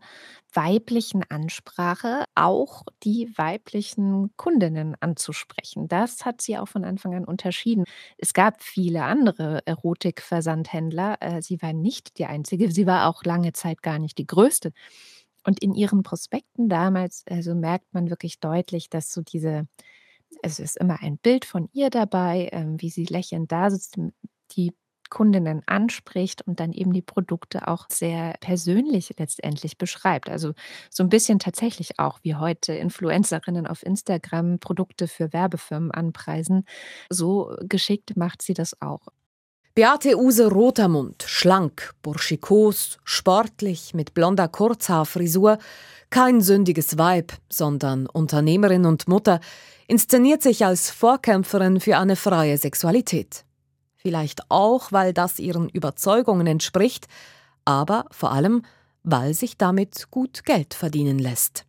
weiblichen 0.54 1.24
Ansprache 1.30 2.26
auch 2.36 2.84
die 3.04 3.32
weiblichen 3.38 4.32
Kundinnen 4.38 4.96
anzusprechen. 5.00 5.88
Das 5.88 6.26
hat 6.26 6.42
sie 6.42 6.58
auch 6.58 6.68
von 6.68 6.84
Anfang 6.86 7.14
an 7.16 7.26
unterschieden. 7.26 7.84
Es 8.18 8.34
gab 8.34 8.64
viele 8.64 9.04
andere 9.04 9.62
Erotikversandhändler. 9.66 11.18
Äh, 11.22 11.42
sie 11.42 11.62
war 11.62 11.74
nicht 11.74 12.18
die 12.18 12.26
einzige. 12.26 12.72
Sie 12.72 12.88
war 12.88 13.08
auch 13.08 13.24
lange 13.24 13.54
Zeit 13.54 13.84
gar 13.84 14.00
nicht 14.00 14.18
die 14.18 14.28
größte. 14.28 14.72
Und 15.46 15.62
in 15.62 15.74
ihren 15.76 16.04
Prospekten 16.04 16.70
damals, 16.70 17.24
also 17.30 17.56
merkt 17.56 17.94
man 17.94 18.10
wirklich 18.10 18.40
deutlich, 18.40 18.90
dass 18.90 19.14
so 19.14 19.22
diese, 19.22 19.68
es 20.44 20.60
ist 20.60 20.78
immer 20.78 21.02
ein 21.02 21.18
Bild 21.18 21.46
von 21.46 21.70
ihr 21.74 21.90
dabei, 21.90 22.50
ähm, 22.52 22.82
wie 22.82 22.90
sie 22.90 23.06
lächelnd 23.06 23.52
da 23.52 23.70
sitzt. 23.70 23.98
Die 24.52 24.74
Kundinnen 25.10 25.62
anspricht 25.66 26.42
und 26.42 26.60
dann 26.60 26.74
eben 26.74 26.94
die 26.94 27.02
Produkte 27.02 27.68
auch 27.68 27.88
sehr 27.90 28.36
persönlich 28.40 29.14
letztendlich 29.18 29.78
beschreibt. 29.78 30.30
Also 30.30 30.54
so 30.90 31.04
ein 31.04 31.10
bisschen 31.10 31.40
tatsächlich 31.40 32.00
auch 32.00 32.20
wie 32.24 32.36
heute 32.36 32.74
Influencerinnen 32.74 33.68
auf 33.68 33.86
Instagram 33.86 34.60
Produkte 34.60 35.08
für 35.08 35.34
Werbefirmen 35.34 35.92
anpreisen. 35.92 36.66
So 37.10 37.56
geschickt 37.62 38.16
macht 38.18 38.42
sie 38.42 38.54
das 38.54 38.82
auch. 38.82 39.08
Beate 39.78 40.18
Use 40.18 40.48
Rotermund, 40.50 41.24
schlank, 41.28 41.94
burschikos, 42.02 42.98
sportlich, 43.04 43.94
mit 43.94 44.16
blonder 44.16 44.48
Kurzhaarfrisur, 44.48 45.60
kein 46.10 46.42
sündiges 46.42 46.98
Weib, 46.98 47.34
sondern 47.48 48.08
Unternehmerin 48.08 48.88
und 48.88 49.08
Mutter, 49.08 49.40
inszeniert 49.88 50.42
sich 50.42 50.66
als 50.66 50.90
Vorkämpferin 50.90 51.80
für 51.80 51.98
eine 52.00 52.16
freie 52.16 52.58
Sexualität. 52.58 53.46
Vielleicht 54.08 54.50
auch, 54.50 54.94
weil 54.94 55.12
das 55.12 55.38
ihren 55.38 55.68
Überzeugungen 55.68 56.48
entspricht, 56.48 57.10
aber 57.66 58.06
vor 58.10 58.32
allem, 58.32 58.62
weil 59.04 59.34
sich 59.34 59.58
damit 59.58 60.10
gut 60.12 60.46
Geld 60.46 60.74
verdienen 60.74 61.20
lässt. 61.20 61.66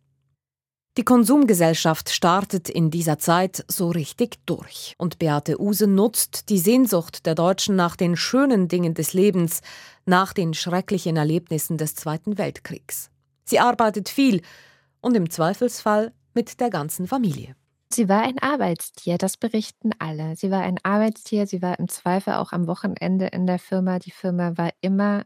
Die 0.95 1.03
Konsumgesellschaft 1.03 2.09
startet 2.09 2.69
in 2.69 2.91
dieser 2.91 3.19
Zeit 3.19 3.65
so 3.67 3.89
richtig 3.89 4.37
durch 4.45 4.95
und 4.97 5.19
Beate 5.19 5.59
Use 5.59 5.85
nutzt 5.85 6.47
die 6.47 6.59
Sehnsucht 6.59 7.25
der 7.25 7.35
Deutschen 7.35 7.75
nach 7.75 7.97
den 7.97 8.15
schönen 8.15 8.69
Dingen 8.69 8.93
des 8.93 9.11
Lebens, 9.11 9.59
nach 10.05 10.31
den 10.31 10.53
schrecklichen 10.53 11.17
Erlebnissen 11.17 11.77
des 11.77 11.93
Zweiten 11.95 12.37
Weltkriegs. 12.37 13.09
Sie 13.43 13.59
arbeitet 13.59 14.07
viel 14.07 14.43
und 15.01 15.13
im 15.17 15.29
Zweifelsfall 15.29 16.13
mit 16.33 16.61
der 16.61 16.69
ganzen 16.69 17.05
Familie. 17.05 17.57
Sie 17.91 18.07
war 18.07 18.21
ein 18.21 18.37
Arbeitstier, 18.39 19.17
das 19.17 19.35
berichten 19.37 19.91
alle. 19.97 20.35
Sie 20.35 20.51
war 20.51 20.61
ein 20.61 20.77
Arbeitstier, 20.83 21.47
sie 21.47 21.61
war 21.61 21.79
im 21.79 21.87
Zweifel 21.87 22.33
auch 22.35 22.51
am 22.51 22.67
Wochenende 22.67 23.27
in 23.27 23.47
der 23.47 23.57
Firma. 23.57 23.97
Die 23.97 24.11
Firma 24.11 24.57
war 24.57 24.69
immer 24.81 25.25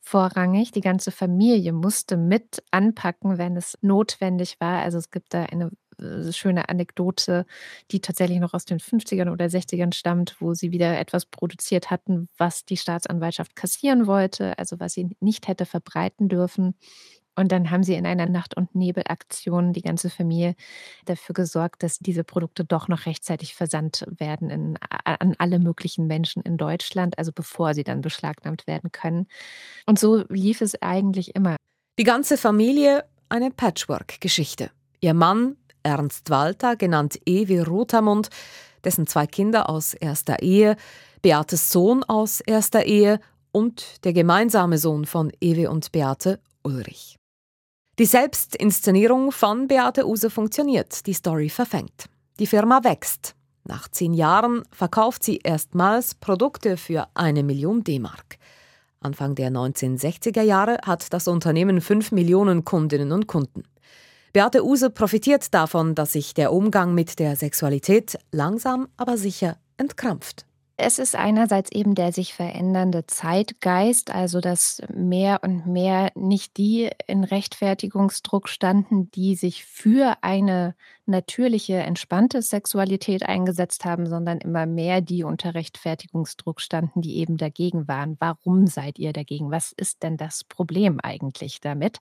vorrangig. 0.00 0.72
Die 0.72 0.80
ganze 0.80 1.10
Familie 1.10 1.72
musste 1.72 2.16
mit 2.16 2.62
anpacken, 2.70 3.38
wenn 3.38 3.56
es 3.56 3.78
notwendig 3.82 4.56
war. 4.60 4.82
Also 4.82 4.98
es 4.98 5.10
gibt 5.10 5.34
da 5.34 5.44
eine 5.44 5.70
äh, 5.98 6.32
schöne 6.32 6.70
Anekdote, 6.70 7.46
die 7.90 8.00
tatsächlich 8.00 8.40
noch 8.40 8.54
aus 8.54 8.64
den 8.64 8.80
50ern 8.80 9.30
oder 9.30 9.48
60ern 9.50 9.94
stammt, 9.94 10.36
wo 10.40 10.54
sie 10.54 10.72
wieder 10.72 10.98
etwas 10.98 11.26
produziert 11.26 11.90
hatten, 11.90 12.28
was 12.38 12.64
die 12.64 12.78
Staatsanwaltschaft 12.78 13.56
kassieren 13.56 14.06
wollte, 14.06 14.58
also 14.58 14.80
was 14.80 14.94
sie 14.94 15.16
nicht 15.20 15.48
hätte 15.48 15.66
verbreiten 15.66 16.28
dürfen. 16.30 16.74
Und 17.40 17.52
dann 17.52 17.70
haben 17.70 17.82
sie 17.82 17.94
in 17.94 18.04
einer 18.04 18.26
Nacht- 18.26 18.54
und 18.54 18.74
Nebelaktion 18.74 19.72
die 19.72 19.80
ganze 19.80 20.10
Familie 20.10 20.54
dafür 21.06 21.32
gesorgt, 21.32 21.82
dass 21.82 21.98
diese 21.98 22.22
Produkte 22.22 22.66
doch 22.66 22.86
noch 22.86 23.06
rechtzeitig 23.06 23.54
versandt 23.54 24.04
werden 24.18 24.50
in, 24.50 24.78
an 25.04 25.34
alle 25.38 25.58
möglichen 25.58 26.06
Menschen 26.06 26.42
in 26.42 26.58
Deutschland, 26.58 27.18
also 27.18 27.32
bevor 27.32 27.72
sie 27.72 27.82
dann 27.82 28.02
beschlagnahmt 28.02 28.66
werden 28.66 28.92
können. 28.92 29.26
Und 29.86 29.98
so 29.98 30.22
lief 30.28 30.60
es 30.60 30.80
eigentlich 30.82 31.34
immer. 31.34 31.56
Die 31.98 32.04
ganze 32.04 32.36
Familie 32.36 33.04
eine 33.30 33.50
Patchwork-Geschichte. 33.50 34.70
Ihr 35.00 35.14
Mann, 35.14 35.56
Ernst 35.82 36.28
Walter, 36.28 36.76
genannt 36.76 37.18
Ewi 37.24 37.60
Rotermund, 37.60 38.28
dessen 38.84 39.06
zwei 39.06 39.26
Kinder 39.26 39.70
aus 39.70 39.94
erster 39.94 40.42
Ehe, 40.42 40.76
Beates 41.22 41.70
Sohn 41.70 42.04
aus 42.04 42.42
erster 42.42 42.84
Ehe 42.84 43.18
und 43.50 44.04
der 44.04 44.12
gemeinsame 44.12 44.76
Sohn 44.76 45.06
von 45.06 45.32
Ewi 45.40 45.68
und 45.68 45.90
Beate, 45.90 46.38
Ulrich. 46.62 47.19
Die 48.00 48.06
Selbstinszenierung 48.06 49.30
von 49.30 49.68
Beate 49.68 50.08
Use 50.08 50.30
funktioniert, 50.30 51.04
die 51.06 51.12
Story 51.12 51.50
verfängt. 51.50 52.06
Die 52.38 52.46
Firma 52.46 52.82
wächst. 52.82 53.34
Nach 53.64 53.88
zehn 53.88 54.14
Jahren 54.14 54.62
verkauft 54.72 55.22
sie 55.22 55.40
erstmals 55.44 56.14
Produkte 56.14 56.78
für 56.78 57.08
eine 57.12 57.42
Million 57.42 57.84
D-Mark. 57.84 58.38
Anfang 59.00 59.34
der 59.34 59.50
1960er 59.50 60.40
Jahre 60.40 60.78
hat 60.82 61.12
das 61.12 61.28
Unternehmen 61.28 61.82
fünf 61.82 62.10
Millionen 62.10 62.64
Kundinnen 62.64 63.12
und 63.12 63.26
Kunden. 63.26 63.64
Beate 64.32 64.64
Use 64.64 64.88
profitiert 64.88 65.52
davon, 65.52 65.94
dass 65.94 66.12
sich 66.12 66.32
der 66.32 66.54
Umgang 66.54 66.94
mit 66.94 67.18
der 67.18 67.36
Sexualität 67.36 68.16
langsam 68.32 68.88
aber 68.96 69.18
sicher 69.18 69.58
entkrampft. 69.76 70.46
Es 70.82 70.98
ist 70.98 71.14
einerseits 71.14 71.70
eben 71.72 71.94
der 71.94 72.10
sich 72.10 72.32
verändernde 72.32 73.06
Zeitgeist, 73.06 74.10
also 74.10 74.40
dass 74.40 74.80
mehr 74.90 75.40
und 75.42 75.66
mehr 75.66 76.10
nicht 76.14 76.56
die 76.56 76.88
in 77.06 77.22
Rechtfertigungsdruck 77.22 78.48
standen, 78.48 79.10
die 79.10 79.34
sich 79.34 79.66
für 79.66 80.16
eine 80.22 80.74
natürliche, 81.04 81.76
entspannte 81.76 82.40
Sexualität 82.40 83.24
eingesetzt 83.24 83.84
haben, 83.84 84.06
sondern 84.06 84.38
immer 84.38 84.64
mehr 84.64 85.02
die 85.02 85.22
unter 85.22 85.54
Rechtfertigungsdruck 85.54 86.62
standen, 86.62 87.02
die 87.02 87.18
eben 87.18 87.36
dagegen 87.36 87.86
waren. 87.86 88.16
Warum 88.18 88.66
seid 88.66 88.98
ihr 88.98 89.12
dagegen? 89.12 89.50
Was 89.50 89.72
ist 89.72 90.02
denn 90.02 90.16
das 90.16 90.44
Problem 90.44 90.98
eigentlich 91.02 91.60
damit? 91.60 91.98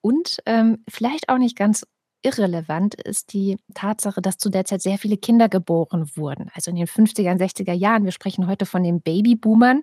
Und 0.00 0.38
ähm, 0.46 0.84
vielleicht 0.88 1.28
auch 1.28 1.38
nicht 1.38 1.56
ganz 1.56 1.84
irrelevant 2.22 2.94
ist 2.94 3.32
die 3.32 3.56
Tatsache, 3.74 4.20
dass 4.20 4.38
zu 4.38 4.50
der 4.50 4.64
Zeit 4.64 4.82
sehr 4.82 4.98
viele 4.98 5.16
Kinder 5.16 5.48
geboren 5.48 6.10
wurden. 6.14 6.50
Also 6.54 6.70
in 6.70 6.76
den 6.76 6.86
50er 6.86 7.30
und 7.30 7.40
60er 7.40 7.72
Jahren. 7.72 8.04
Wir 8.04 8.12
sprechen 8.12 8.46
heute 8.46 8.66
von 8.66 8.82
den 8.82 9.00
Babyboomern. 9.00 9.82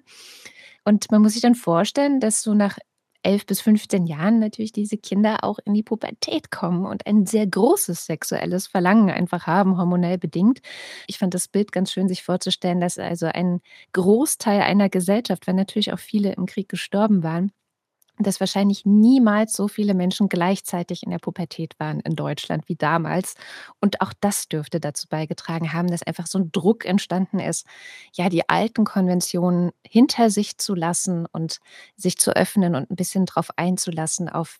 Und 0.85 1.11
man 1.11 1.21
muss 1.21 1.33
sich 1.33 1.41
dann 1.41 1.55
vorstellen, 1.55 2.19
dass 2.19 2.41
so 2.41 2.53
nach 2.53 2.77
11 3.23 3.45
bis 3.45 3.61
15 3.61 4.05
Jahren 4.05 4.39
natürlich 4.39 4.73
diese 4.73 4.97
Kinder 4.97 5.43
auch 5.43 5.59
in 5.65 5.73
die 5.73 5.83
Pubertät 5.83 6.51
kommen 6.51 6.85
und 6.85 7.07
ein 7.07 7.25
sehr 7.25 7.47
großes 7.47 8.05
sexuelles 8.05 8.67
Verlangen 8.67 9.09
einfach 9.09 9.47
haben, 9.47 9.77
hormonell 9.77 10.17
bedingt. 10.17 10.59
Ich 11.07 11.17
fand 11.17 11.33
das 11.33 11.47
Bild 11.47 11.71
ganz 11.71 11.91
schön, 11.91 12.07
sich 12.07 12.23
vorzustellen, 12.23 12.81
dass 12.81 12.99
also 12.99 13.27
ein 13.27 13.61
Großteil 13.93 14.61
einer 14.61 14.89
Gesellschaft, 14.89 15.47
weil 15.47 15.55
natürlich 15.55 15.93
auch 15.93 15.99
viele 15.99 16.33
im 16.33 16.45
Krieg 16.45 16.67
gestorben 16.67 17.23
waren, 17.23 17.51
dass 18.19 18.39
wahrscheinlich 18.39 18.85
niemals 18.85 19.53
so 19.53 19.67
viele 19.67 19.93
Menschen 19.93 20.29
gleichzeitig 20.29 21.03
in 21.03 21.09
der 21.09 21.19
Pubertät 21.19 21.79
waren 21.79 21.99
in 22.01 22.15
Deutschland 22.15 22.69
wie 22.69 22.75
damals. 22.75 23.35
Und 23.81 24.01
auch 24.01 24.13
das 24.19 24.47
dürfte 24.47 24.79
dazu 24.79 25.07
beigetragen 25.07 25.73
haben, 25.73 25.87
dass 25.87 26.03
einfach 26.03 26.27
so 26.27 26.39
ein 26.39 26.51
Druck 26.51 26.85
entstanden 26.85 27.39
ist, 27.39 27.65
ja, 28.13 28.29
die 28.29 28.47
alten 28.49 28.83
Konventionen 28.85 29.71
hinter 29.85 30.29
sich 30.29 30.57
zu 30.57 30.75
lassen 30.75 31.25
und 31.31 31.59
sich 31.95 32.17
zu 32.17 32.35
öffnen 32.35 32.75
und 32.75 32.91
ein 32.91 32.95
bisschen 32.95 33.25
drauf 33.25 33.49
einzulassen, 33.57 34.29
auf 34.29 34.59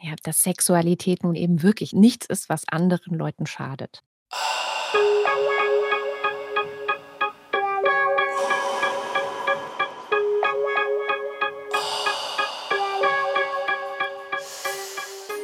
ja, 0.00 0.14
dass 0.22 0.42
Sexualität 0.44 1.24
nun 1.24 1.34
eben 1.34 1.62
wirklich 1.62 1.92
nichts 1.92 2.26
ist, 2.26 2.48
was 2.48 2.68
anderen 2.68 3.14
Leuten 3.14 3.46
schadet. 3.46 4.04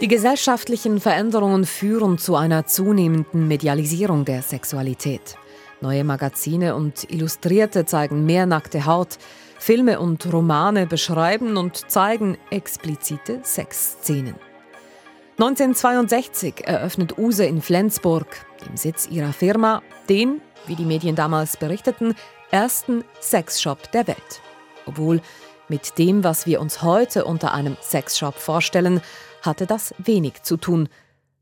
Die 0.05 0.09
gesellschaftlichen 0.09 1.01
Veränderungen 1.01 1.65
führen 1.65 2.19
zu 2.19 2.37
einer 2.37 2.67
zunehmenden 2.67 3.49
Medialisierung 3.49 4.27
der 4.27 4.43
Sexualität. 4.43 5.39
Neue 5.81 6.05
Magazine 6.05 6.75
und 6.77 7.11
Illustrierte 7.11 7.87
zeigen 7.87 8.27
mehr 8.27 8.45
nackte 8.45 8.85
Haut. 8.85 9.17
Filme 9.59 9.99
und 9.99 10.31
Romane 10.31 10.87
beschreiben 10.87 11.57
und 11.57 11.91
zeigen 11.91 12.37
explizite 12.51 13.41
Sexszenen. 13.45 14.35
1962 15.39 16.67
eröffnet 16.67 17.17
Use 17.17 17.47
in 17.47 17.63
Flensburg, 17.63 18.27
dem 18.67 18.77
Sitz 18.77 19.09
ihrer 19.11 19.33
Firma, 19.33 19.81
den, 20.11 20.43
wie 20.67 20.77
die 20.77 20.85
Medien 20.85 21.17
damals 21.17 21.57
berichteten, 21.57 22.15
ersten 22.51 23.05
Sexshop 23.23 23.91
der 23.93 24.07
Welt. 24.07 24.43
Obwohl 24.85 25.23
mit 25.71 25.97
dem, 25.97 26.25
was 26.25 26.45
wir 26.45 26.61
uns 26.61 26.83
heute 26.83 27.25
unter 27.25 27.55
einem 27.55 27.79
Sexshop 27.81 28.35
vorstellen, 28.35 29.01
hatte 29.45 29.67
das 29.67 29.95
wenig 29.99 30.43
zu 30.43 30.57
tun. 30.57 30.89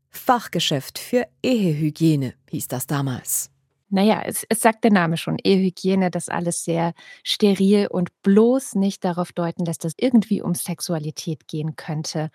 Fachgeschäft 0.09 0.99
für 0.99 1.27
Ehehygiene 1.41 2.33
hieß 2.49 2.67
das 2.67 2.87
damals. 2.87 3.52
Naja, 3.93 4.23
es, 4.25 4.43
es 4.49 4.59
sagt 4.59 4.83
der 4.83 4.91
Name 4.91 5.17
schon, 5.17 5.37
Ehehygiene, 5.37 6.09
das 6.09 6.27
alles 6.27 6.63
sehr 6.63 6.95
steril 7.23 7.85
und 7.85 8.09
bloß 8.23 8.73
nicht 8.73 9.05
darauf 9.05 9.31
deuten, 9.33 9.65
dass 9.65 9.77
das 9.77 9.93
irgendwie 9.97 10.41
um 10.41 10.55
Sexualität 10.55 11.47
gehen 11.47 11.75
könnte. 11.75 12.31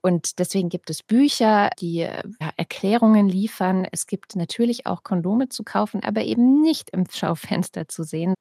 Und 0.00 0.38
deswegen 0.38 0.70
gibt 0.70 0.88
es 0.88 1.02
Bücher, 1.02 1.68
die 1.78 1.96
ja, 1.96 2.22
Erklärungen 2.56 3.28
liefern. 3.28 3.86
Es 3.92 4.06
gibt 4.06 4.36
natürlich 4.36 4.86
auch 4.86 5.02
Kondome 5.02 5.50
zu 5.50 5.64
kaufen, 5.64 6.02
aber 6.02 6.22
eben 6.22 6.62
nicht 6.62 6.88
im 6.92 7.04
Schaufenster 7.10 7.88
zu 7.88 8.04
sehen. 8.04 8.32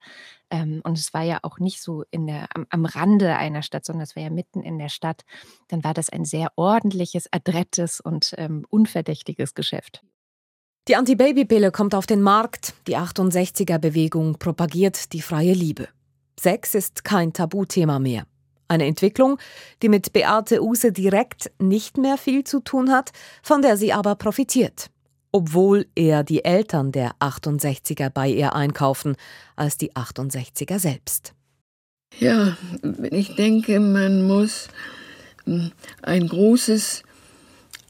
Ähm, 0.50 0.80
und 0.86 0.98
es 0.98 1.14
war 1.14 1.24
ja 1.24 1.40
auch 1.42 1.60
nicht 1.60 1.82
so 1.82 2.06
in 2.10 2.26
der, 2.26 2.48
am, 2.56 2.68
am 2.70 2.86
Rande 2.86 3.36
einer 3.36 3.64
Stadt, 3.64 3.84
sondern 3.84 4.04
es 4.04 4.16
war 4.16 4.24
ja 4.24 4.30
mitten 4.30 4.62
in 4.62 4.80
der 4.80 4.88
Stadt. 4.88 5.24
Dann 5.68 5.84
war 5.84 5.94
das 5.94 6.10
ein 6.10 6.24
sehr 6.24 6.54
ordentliches, 6.56 7.28
adrettes 7.34 8.00
und 8.00 8.34
ähm, 8.38 8.66
unverdächtiges 8.70 9.56
Geschäft. 9.56 10.04
Die 10.88 10.96
Anti-Baby-Pille 10.96 11.72
kommt 11.72 11.94
auf 11.94 12.08
den 12.08 12.24
Markt. 12.24 12.74
Die 12.88 12.98
68er-Bewegung 12.98 14.40
propagiert 14.40 15.14
die 15.14 15.22
freie 15.22 15.54
Liebe. 15.54 15.88
Sex 16.40 16.74
ist 16.74 17.04
kein 17.04 17.34
Tabuthema 17.34 18.00
mehr. 18.00 18.26
Eine 18.68 18.86
Entwicklung, 18.86 19.38
die 19.84 19.90
mit 19.90 20.12
Beate 20.12 20.64
Use 20.64 20.92
direkt 20.92 21.52
nicht 21.60 21.98
mehr 21.98 22.18
viel 22.18 22.44
zu 22.46 22.62
tun 22.62 22.90
hat, 22.90 23.12
von 23.44 23.62
der 23.62 23.78
sie 23.78 23.94
aber 23.94 24.16
profitiert. 24.16 24.90
Obwohl 25.32 25.86
eher 25.94 26.24
die 26.24 26.44
Eltern 26.44 26.92
der 26.92 27.12
68er 27.20 28.10
bei 28.10 28.30
ihr 28.30 28.56
einkaufen, 28.56 29.18
als 29.56 29.78
die 29.78 29.94
68er 29.94 30.80
selbst. 30.80 31.34
Ja, 32.18 32.58
ich 33.12 33.36
denke, 33.36 33.80
man 33.80 34.26
muss 34.28 34.68
hm, 35.46 35.74
ein 36.02 36.28
großes 36.28 37.04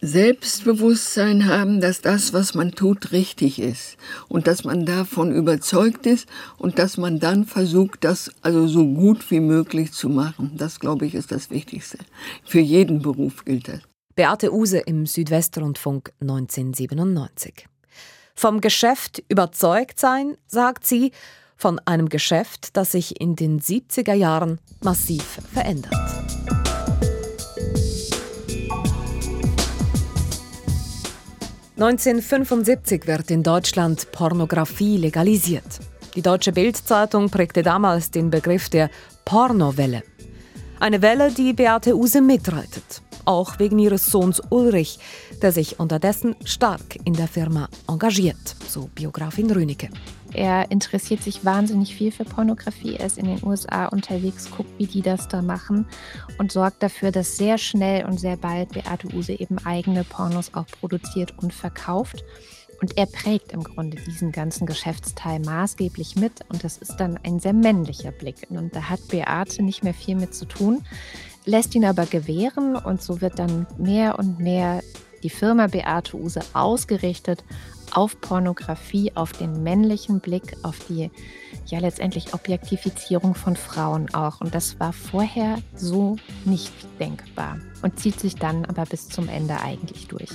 Selbstbewusstsein 0.04 1.46
haben, 1.46 1.80
dass 1.80 2.02
das, 2.02 2.34
was 2.34 2.56
man 2.56 2.72
tut, 2.72 3.12
richtig 3.12 3.60
ist 3.60 3.98
und 4.28 4.48
dass 4.48 4.64
man 4.64 4.88
davon 4.88 5.32
überzeugt 5.32 6.08
ist 6.08 6.28
und 6.58 6.80
dass 6.80 6.98
man 6.98 7.20
dann 7.20 7.46
versucht, 7.46 8.04
das 8.04 8.32
also 8.42 8.68
so 8.68 8.84
gut 8.84 9.30
wie 9.30 9.40
möglich 9.40 9.92
zu 9.92 10.10
machen. 10.10 10.54
Das, 10.58 10.80
glaube 10.80 11.06
ich, 11.06 11.14
ist 11.14 11.32
das 11.32 11.52
Wichtigste. 11.52 12.00
Für 12.44 12.60
jeden 12.60 13.04
Beruf 13.04 13.46
gilt 13.46 13.68
das. 13.68 13.82
Beate 14.16 14.52
Use 14.52 14.80
im 14.80 15.06
Südwestrundfunk 15.06 16.12
1997. 16.20 17.68
Vom 18.34 18.60
Geschäft 18.60 19.24
überzeugt 19.30 20.00
sein, 20.00 20.36
sagt 20.48 20.86
sie, 20.86 21.12
von 21.58 21.78
einem 21.86 22.10
Geschäft, 22.10 22.76
das 22.76 22.94
sich 22.94 23.22
in 23.22 23.36
den 23.36 23.60
70er 23.60 24.16
Jahren 24.16 24.60
massiv 24.82 25.40
verändert. 25.54 25.94
1975 31.82 33.08
wird 33.08 33.32
in 33.32 33.42
Deutschland 33.42 34.12
Pornografie 34.12 34.98
legalisiert. 34.98 35.80
Die 36.14 36.22
Deutsche 36.22 36.52
Bildzeitung 36.52 37.32
prägte 37.32 37.64
damals 37.64 38.12
den 38.12 38.30
Begriff 38.30 38.70
der 38.70 38.92
Pornowelle. 39.26 40.04
Eine 40.80 41.02
Welle, 41.02 41.32
die 41.32 41.54
Beate 41.54 41.98
Use 41.98 42.22
mitreitet, 42.22 43.02
auch 43.26 43.58
wegen 43.58 43.80
ihres 43.80 44.06
Sohns 44.06 44.44
Ulrich, 44.52 45.00
der 45.42 45.52
sich 45.52 45.80
unterdessen 45.80 46.36
stark 46.46 47.00
in 47.04 47.14
der 47.14 47.28
Firma 47.28 47.68
engagiert, 47.88 48.56
so 48.68 48.88
Biografin 48.94 49.50
Rönecke. 49.50 49.90
Er 50.34 50.72
interessiert 50.72 51.22
sich 51.22 51.44
wahnsinnig 51.44 51.96
viel 51.96 52.12
für 52.12 52.26
Pornografie. 52.26 52.96
Er 52.96 53.06
ist 53.06 53.18
in 53.18 53.26
den 53.26 53.44
USA 53.44 53.88
unterwegs, 53.88 54.50
guckt, 54.50 54.70
wie 54.78 54.88
die 54.88 55.02
das 55.02 55.28
da 55.28 55.42
machen 55.42 55.86
und 56.38 56.52
sorgt 56.52 56.82
dafür, 56.84 57.12
dass 57.12 57.38
sehr 57.38 57.58
schnell 57.58 58.06
und 58.06 58.20
sehr 58.20 58.38
bald 58.38 58.70
Beate 58.70 59.08
Use 59.14 59.34
eben 59.34 59.58
eigene 59.66 60.04
Pornos 60.04 60.54
auch 60.54 60.68
produziert 60.68 61.34
und 61.42 61.54
verkauft. 61.54 62.24
Und 62.82 62.98
er 62.98 63.06
prägt 63.06 63.52
im 63.52 63.64
Grunde 63.64 63.98
diesen 63.98 64.32
ganzen 64.32 64.66
Geschäftsteil 64.66 65.40
maßgeblich 65.40 66.16
mit. 66.16 66.42
Und 66.50 66.64
das 66.64 66.78
ist 66.78 66.98
dann 66.98 67.20
ein 67.24 67.40
sehr 67.40 67.54
männlicher 67.54 68.12
Blick. 68.12 68.48
Und 68.50 68.76
da 68.76 68.90
hat 68.90 69.08
Beate 69.10 69.62
nicht 69.62 69.84
mehr 69.84 69.94
viel 69.94 70.16
mit 70.16 70.34
zu 70.34 70.46
tun. 70.46 70.84
lässt 71.46 71.76
ihn 71.76 71.86
aber 71.86 72.06
gewähren 72.06 72.76
und 72.76 73.02
so 73.02 73.22
wird 73.22 73.38
dann 73.38 73.68
mehr 73.78 74.18
und 74.18 74.40
mehr 74.40 74.82
die 75.24 75.30
Firma 75.30 75.68
Beate 75.68 76.18
Use 76.18 76.40
ausgerichtet 76.54 77.44
auf 77.92 78.20
Pornografie, 78.22 79.12
auf 79.16 79.32
den 79.34 79.64
männlichen 79.64 80.20
Blick, 80.20 80.58
auf 80.64 80.78
die 80.88 81.12
ja 81.66 81.80
letztendlich 81.80 82.34
Objektifizierung 82.34 83.36
von 83.36 83.56
Frauen 83.56 84.14
auch. 84.14 84.42
Und 84.42 84.54
das 84.56 84.80
war 84.80 84.94
vorher 84.94 85.58
so 85.76 86.18
nicht 86.46 86.74
denkbar 87.00 87.60
und 87.82 88.00
zieht 88.00 88.20
sich 88.20 88.36
dann 88.36 88.66
aber 88.66 88.86
bis 88.86 89.10
zum 89.10 89.28
Ende 89.30 89.60
eigentlich 89.62 90.08
durch. 90.08 90.30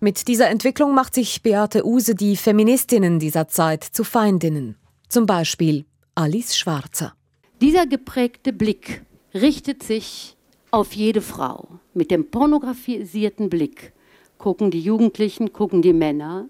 Mit 0.00 0.28
dieser 0.28 0.48
Entwicklung 0.48 0.94
macht 0.94 1.14
sich 1.14 1.42
Beate 1.42 1.84
Use 1.84 2.14
die 2.14 2.36
Feministinnen 2.36 3.18
dieser 3.18 3.48
Zeit 3.48 3.82
zu 3.82 4.04
Feindinnen. 4.04 4.76
Zum 5.08 5.26
Beispiel 5.26 5.86
Alice 6.14 6.56
Schwarzer. 6.56 7.14
Dieser 7.60 7.86
geprägte 7.86 8.52
Blick 8.52 9.02
richtet 9.34 9.82
sich 9.82 10.36
auf 10.70 10.92
jede 10.92 11.20
Frau. 11.20 11.80
Mit 11.94 12.12
dem 12.12 12.30
pornografisierten 12.30 13.50
Blick 13.50 13.92
gucken 14.38 14.70
die 14.70 14.80
Jugendlichen, 14.80 15.52
gucken 15.52 15.82
die 15.82 15.92
Männer 15.92 16.48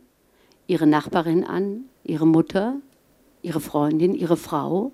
ihre 0.66 0.86
Nachbarin 0.86 1.44
an, 1.44 1.84
ihre 2.04 2.26
Mutter, 2.26 2.76
ihre 3.42 3.60
Freundin, 3.60 4.14
ihre 4.14 4.36
Frau 4.36 4.92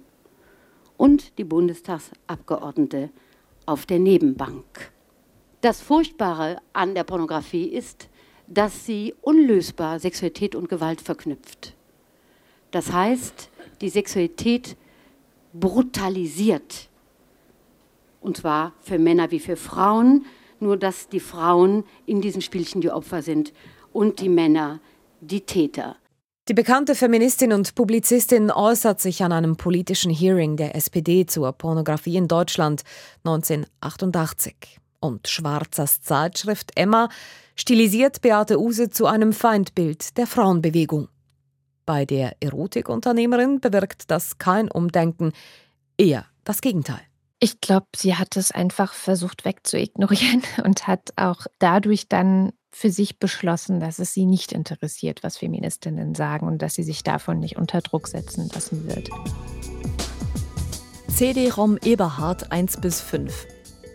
und 0.97 1.37
die 1.39 1.45
Bundestagsabgeordnete 1.45 3.11
auf 3.67 3.85
der 3.87 3.99
Nebenbank. 3.99 4.93
Das 5.61 5.81
Furchtbare 5.81 6.59
an 6.73 6.95
der 6.95 7.05
Pornografie 7.05 7.67
ist, 7.67 8.09
dass 8.47 8.85
sie 8.85 9.15
unlösbar 9.23 9.99
Sexualität 9.99 10.55
und 10.55 10.69
Gewalt 10.69 11.01
verknüpft. 11.01 11.75
Das 12.71 12.93
heißt, 12.93 13.49
die 13.81 13.89
Sexualität 13.89 14.77
brutalisiert. 15.53 16.89
Und 18.21 18.37
zwar 18.37 18.73
für 18.81 18.99
Männer 18.99 19.31
wie 19.31 19.41
für 19.41 19.57
Frauen, 19.57 20.27
nur 20.61 20.77
dass 20.77 21.09
die 21.09 21.21
Frauen 21.21 21.85
in 22.07 22.21
diesen 22.21 22.43
Spielchen 22.43 22.81
die 22.81 22.90
Opfer 22.90 23.23
sind 23.23 23.53
und 23.93 24.21
die 24.21 24.29
Männer 24.29 24.81
die 25.21 25.40
Täter. 25.40 25.97
Die 26.49 26.55
bekannte 26.55 26.95
Feministin 26.95 27.55
und 27.55 27.75
Publizistin 27.75 28.51
äußert 28.51 29.01
sich 29.01 29.23
an 29.23 29.33
einem 29.33 29.57
politischen 29.57 30.12
Hearing 30.12 30.57
der 30.57 30.77
SPD 30.77 31.25
zur 31.25 31.53
Pornografie 31.53 32.17
in 32.17 32.29
Deutschland 32.29 32.83
1988. 33.25 34.79
Und 35.01 35.27
Schwarzers 35.27 36.03
Zeitschrift 36.03 36.73
Emma 36.75 37.09
stilisiert 37.57 38.21
Beate 38.21 38.61
Use 38.61 38.90
zu 38.90 39.07
einem 39.07 39.33
Feindbild 39.33 40.19
der 40.19 40.27
Frauenbewegung. 40.27 41.09
Bei 41.87 42.05
der 42.05 42.37
Erotikunternehmerin 42.40 43.61
bewirkt 43.61 44.11
das 44.11 44.37
kein 44.37 44.71
Umdenken, 44.71 45.33
eher 45.97 46.27
das 46.45 46.61
Gegenteil. 46.61 47.01
Ich 47.45 47.61
glaube, 47.61 47.89
sie 47.95 48.17
hat 48.17 48.39
es 48.39 48.53
einfach 48.53 48.95
versucht 48.95 49.45
wegzuignorieren 49.45 50.43
und 50.65 50.87
hat 50.87 51.11
auch 51.17 51.47
dadurch 51.59 52.09
dann 52.09 52.55
für 52.73 52.89
sich 52.89 53.19
beschlossen, 53.19 53.81
dass 53.81 53.99
es 53.99 54.15
sie 54.15 54.25
nicht 54.25 54.51
interessiert, 54.51 55.23
was 55.23 55.37
Feministinnen 55.37 56.15
sagen 56.15 56.47
und 56.47 56.63
dass 56.63 56.75
sie 56.75 56.83
sich 56.83 57.03
davon 57.03 57.41
nicht 57.41 57.59
unter 57.59 57.83
Druck 57.83 58.09
setzen 58.09 58.49
lassen 58.55 58.89
wird. 58.89 59.11
CD-ROM 61.09 61.77
Eberhard 61.85 62.51
1 62.51 62.79
bis 62.79 63.03
5. 63.03 63.47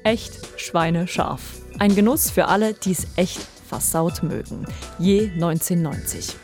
Echt 0.04 0.60
schweinescharf. 0.60 1.60
Ein 1.80 1.96
Genuss 1.96 2.30
für 2.30 2.50
alle, 2.50 2.76
die 2.76 2.92
es 2.92 3.08
echt 3.16 3.40
versaut 3.68 4.22
mögen. 4.22 4.68
Je 5.00 5.32
1990. 5.32 6.36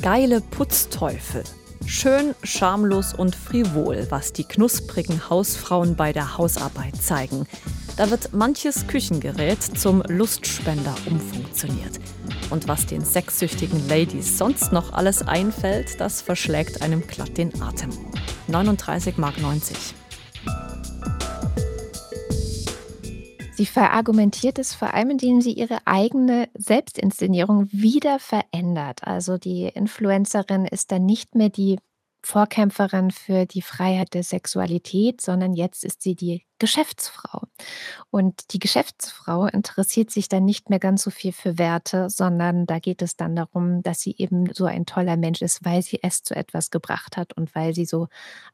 Geile 0.00 0.40
Putzteufel. 0.40 1.42
Schön, 1.84 2.34
schamlos 2.42 3.12
und 3.12 3.36
frivol, 3.36 4.06
was 4.10 4.32
die 4.32 4.44
knusprigen 4.44 5.28
Hausfrauen 5.28 5.96
bei 5.96 6.12
der 6.12 6.38
Hausarbeit 6.38 6.96
zeigen. 6.96 7.46
Da 7.96 8.10
wird 8.10 8.32
manches 8.32 8.86
Küchengerät 8.86 9.62
zum 9.62 10.02
Lustspender 10.08 10.94
umfunktioniert. 11.06 12.00
Und 12.50 12.68
was 12.68 12.86
den 12.86 13.04
sexsüchtigen 13.04 13.88
Ladies 13.88 14.38
sonst 14.38 14.72
noch 14.72 14.92
alles 14.92 15.26
einfällt, 15.26 16.00
das 16.00 16.22
verschlägt 16.22 16.82
einem 16.82 17.06
glatt 17.06 17.36
den 17.36 17.60
Atem. 17.60 17.90
39,90 18.48 19.18
Mark. 19.18 19.34
Sie 23.56 23.64
verargumentiert 23.64 24.58
es 24.58 24.74
vor 24.74 24.92
allem, 24.92 25.10
indem 25.10 25.40
sie 25.40 25.52
ihre 25.52 25.78
eigene 25.86 26.50
Selbstinszenierung 26.52 27.68
wieder 27.72 28.18
verändert. 28.18 29.04
Also 29.04 29.38
die 29.38 29.68
Influencerin 29.68 30.66
ist 30.66 30.92
dann 30.92 31.06
nicht 31.06 31.34
mehr 31.34 31.48
die 31.48 31.78
Vorkämpferin 32.22 33.10
für 33.12 33.46
die 33.46 33.62
Freiheit 33.62 34.12
der 34.12 34.24
Sexualität, 34.24 35.22
sondern 35.22 35.54
jetzt 35.54 35.84
ist 35.84 36.02
sie 36.02 36.14
die 36.14 36.44
Geschäftsfrau. 36.58 37.42
Und 38.10 38.52
die 38.52 38.58
Geschäftsfrau 38.58 39.46
interessiert 39.46 40.10
sich 40.10 40.28
dann 40.28 40.44
nicht 40.44 40.70
mehr 40.70 40.78
ganz 40.78 41.02
so 41.02 41.10
viel 41.10 41.32
für 41.32 41.58
Werte, 41.58 42.08
sondern 42.08 42.66
da 42.66 42.78
geht 42.78 43.02
es 43.02 43.16
dann 43.16 43.36
darum, 43.36 43.82
dass 43.82 44.00
sie 44.00 44.14
eben 44.18 44.52
so 44.52 44.64
ein 44.64 44.86
toller 44.86 45.16
Mensch 45.16 45.42
ist, 45.42 45.64
weil 45.64 45.82
sie 45.82 46.00
es 46.02 46.22
zu 46.22 46.34
etwas 46.34 46.70
gebracht 46.70 47.16
hat 47.16 47.34
und 47.34 47.54
weil 47.54 47.74
sie 47.74 47.84
so 47.84 48.08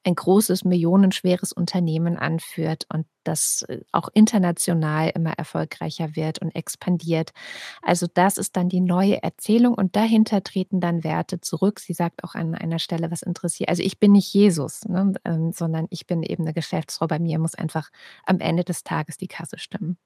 ein 0.04 0.14
großes, 0.14 0.64
millionenschweres 0.64 1.52
Unternehmen 1.52 2.16
anführt 2.16 2.86
und 2.92 3.06
das 3.24 3.64
äh, 3.68 3.80
auch 3.92 4.08
international 4.14 5.10
immer 5.14 5.32
erfolgreicher 5.32 6.16
wird 6.16 6.40
und 6.40 6.54
expandiert. 6.54 7.32
Also 7.80 8.06
das 8.12 8.36
ist 8.36 8.56
dann 8.56 8.68
die 8.68 8.80
neue 8.80 9.22
Erzählung 9.22 9.74
und 9.74 9.96
dahinter 9.96 10.42
treten 10.42 10.80
dann 10.80 11.04
Werte 11.04 11.40
zurück. 11.40 11.80
Sie 11.80 11.92
sagt 11.92 12.24
auch 12.24 12.34
an 12.34 12.54
einer 12.54 12.78
Stelle, 12.78 13.10
was 13.10 13.22
interessiert. 13.22 13.68
Also 13.68 13.82
ich 13.82 13.98
bin 13.98 14.12
nicht 14.12 14.32
Jesus, 14.32 14.84
ne, 14.86 15.12
ähm, 15.24 15.52
sondern 15.52 15.86
ich 15.90 16.06
bin 16.06 16.22
eben 16.22 16.44
eine 16.44 16.54
Geschäftsfrau. 16.54 17.06
Bei 17.06 17.18
mir 17.18 17.38
muss 17.38 17.54
einfach 17.54 17.90
am 18.24 18.40
Ende 18.40 18.64
des 18.64 18.84
Tages 18.84 19.16
die 19.16 19.28
Kasse 19.28 19.58
stimmen. 19.58 19.96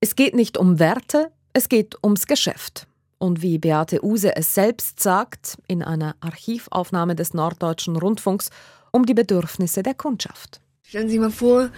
Es 0.00 0.16
geht 0.16 0.34
nicht 0.34 0.58
um 0.58 0.78
Werte, 0.78 1.32
es 1.52 1.68
geht 1.68 1.96
ums 2.02 2.26
Geschäft. 2.26 2.86
Und 3.18 3.42
wie 3.42 3.58
Beate 3.58 4.04
Use 4.04 4.36
es 4.36 4.54
selbst 4.54 5.00
sagt, 5.00 5.56
in 5.66 5.82
einer 5.82 6.16
Archivaufnahme 6.20 7.14
des 7.14 7.32
Norddeutschen 7.32 7.96
Rundfunks, 7.96 8.50
um 8.90 9.06
die 9.06 9.14
Bedürfnisse 9.14 9.82
der 9.82 9.94
Kundschaft. 9.94 10.60
Stellen 10.94 11.08
Sie 11.08 11.14
sich 11.14 11.20
mal 11.20 11.30
vor, 11.32 11.70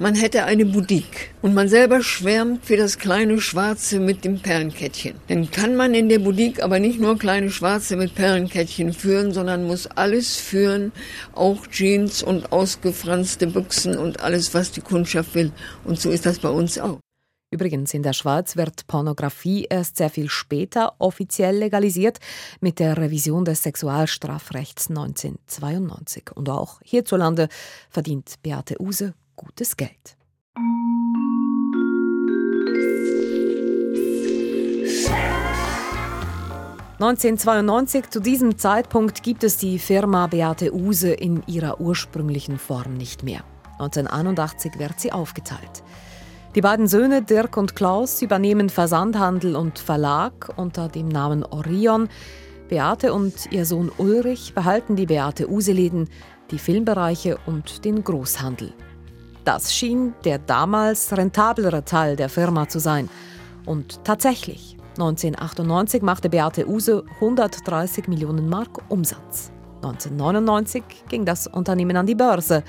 man 0.00 0.16
hätte 0.16 0.46
eine 0.46 0.64
Boutique 0.64 1.32
und 1.42 1.54
man 1.54 1.68
selber 1.68 2.02
schwärmt 2.02 2.64
für 2.64 2.76
das 2.76 2.98
kleine 2.98 3.40
Schwarze 3.40 4.00
mit 4.00 4.24
dem 4.24 4.40
Perlenkettchen. 4.40 5.14
Dann 5.28 5.48
kann 5.48 5.76
man 5.76 5.94
in 5.94 6.08
der 6.08 6.18
Boutique 6.18 6.60
aber 6.60 6.80
nicht 6.80 6.98
nur 6.98 7.16
kleine 7.16 7.50
Schwarze 7.50 7.94
mit 7.94 8.16
Perlenkettchen 8.16 8.92
führen, 8.92 9.32
sondern 9.32 9.68
muss 9.68 9.86
alles 9.86 10.38
führen, 10.38 10.90
auch 11.34 11.68
Jeans 11.68 12.24
und 12.24 12.50
ausgefranste 12.50 13.46
Büchsen 13.46 13.96
und 13.96 14.20
alles, 14.24 14.54
was 14.54 14.72
die 14.72 14.80
Kundschaft 14.80 15.36
will. 15.36 15.52
Und 15.84 16.00
so 16.00 16.10
ist 16.10 16.26
das 16.26 16.40
bei 16.40 16.48
uns 16.48 16.76
auch. 16.76 16.98
Übrigens, 17.54 17.94
in 17.94 18.02
der 18.02 18.14
Schweiz 18.14 18.56
wird 18.56 18.88
Pornografie 18.88 19.68
erst 19.70 19.98
sehr 19.98 20.10
viel 20.10 20.28
später 20.28 20.96
offiziell 20.98 21.56
legalisiert 21.56 22.18
mit 22.60 22.80
der 22.80 22.96
Revision 22.96 23.44
des 23.44 23.62
Sexualstrafrechts 23.62 24.90
1992. 24.90 26.32
Und 26.34 26.48
auch 26.48 26.80
hierzulande 26.82 27.48
verdient 27.90 28.42
Beate 28.42 28.82
Use 28.82 29.14
gutes 29.36 29.76
Geld. 29.76 30.16
(1992) 36.98 38.10
Zu 38.10 38.18
diesem 38.18 38.58
Zeitpunkt 38.58 39.22
gibt 39.22 39.44
es 39.44 39.58
die 39.58 39.78
Firma 39.78 40.26
Beate 40.26 40.74
Use 40.74 41.12
in 41.12 41.44
ihrer 41.46 41.80
ursprünglichen 41.80 42.58
Form 42.58 42.94
nicht 42.94 43.22
mehr. 43.22 43.44
1981 43.78 44.80
wird 44.80 44.98
sie 44.98 45.12
aufgeteilt. 45.12 45.84
Die 46.54 46.60
beiden 46.60 46.86
Söhne 46.86 47.20
Dirk 47.20 47.56
und 47.56 47.74
Klaus 47.74 48.22
übernehmen 48.22 48.70
Versandhandel 48.70 49.56
und 49.56 49.80
Verlag 49.80 50.52
unter 50.54 50.86
dem 50.86 51.08
Namen 51.08 51.44
Orion. 51.44 52.08
Beate 52.68 53.12
und 53.12 53.50
ihr 53.50 53.66
Sohn 53.66 53.90
Ulrich 53.98 54.54
behalten 54.54 54.94
die 54.94 55.06
Beate 55.06 55.50
Useläden, 55.50 56.08
die 56.52 56.60
Filmbereiche 56.60 57.38
und 57.46 57.84
den 57.84 58.04
Großhandel. 58.04 58.72
Das 59.44 59.74
schien 59.74 60.14
der 60.24 60.38
damals 60.38 61.16
rentablere 61.16 61.84
Teil 61.84 62.14
der 62.14 62.28
Firma 62.28 62.68
zu 62.68 62.78
sein. 62.78 63.10
Und 63.66 64.04
tatsächlich, 64.04 64.76
1998 64.90 66.02
machte 66.02 66.30
Beate 66.30 66.68
Use 66.68 67.02
130 67.16 68.06
Millionen 68.06 68.48
Mark 68.48 68.78
Umsatz. 68.88 69.50
1999 69.82 70.84
ging 71.08 71.24
das 71.24 71.48
Unternehmen 71.48 71.96
an 71.96 72.06
die 72.06 72.14
Börse. 72.14 72.62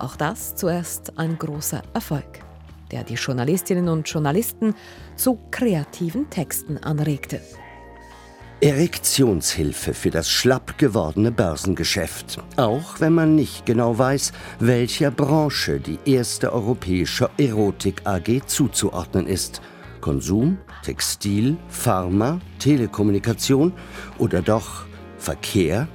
Auch 0.00 0.16
das 0.16 0.56
zuerst 0.56 1.16
ein 1.16 1.38
großer 1.38 1.82
Erfolg 1.94 2.49
der 2.92 3.04
die 3.04 3.14
Journalistinnen 3.14 3.88
und 3.88 4.08
Journalisten 4.08 4.74
zu 5.16 5.38
kreativen 5.50 6.30
Texten 6.30 6.78
anregte. 6.78 7.40
Erektionshilfe 8.62 9.94
für 9.94 10.10
das 10.10 10.28
schlapp 10.28 10.76
gewordene 10.76 11.32
Börsengeschäft, 11.32 12.38
auch 12.56 13.00
wenn 13.00 13.14
man 13.14 13.34
nicht 13.34 13.64
genau 13.64 13.96
weiß, 13.96 14.32
welcher 14.58 15.10
Branche 15.10 15.80
die 15.80 15.98
erste 16.04 16.52
europäische 16.52 17.30
Erotik 17.38 18.02
AG 18.04 18.42
zuzuordnen 18.46 19.26
ist. 19.26 19.62
Konsum, 20.02 20.58
Textil, 20.82 21.56
Pharma, 21.68 22.38
Telekommunikation 22.58 23.72
oder 24.18 24.42
doch 24.42 24.84
Verkehr? 25.16 25.88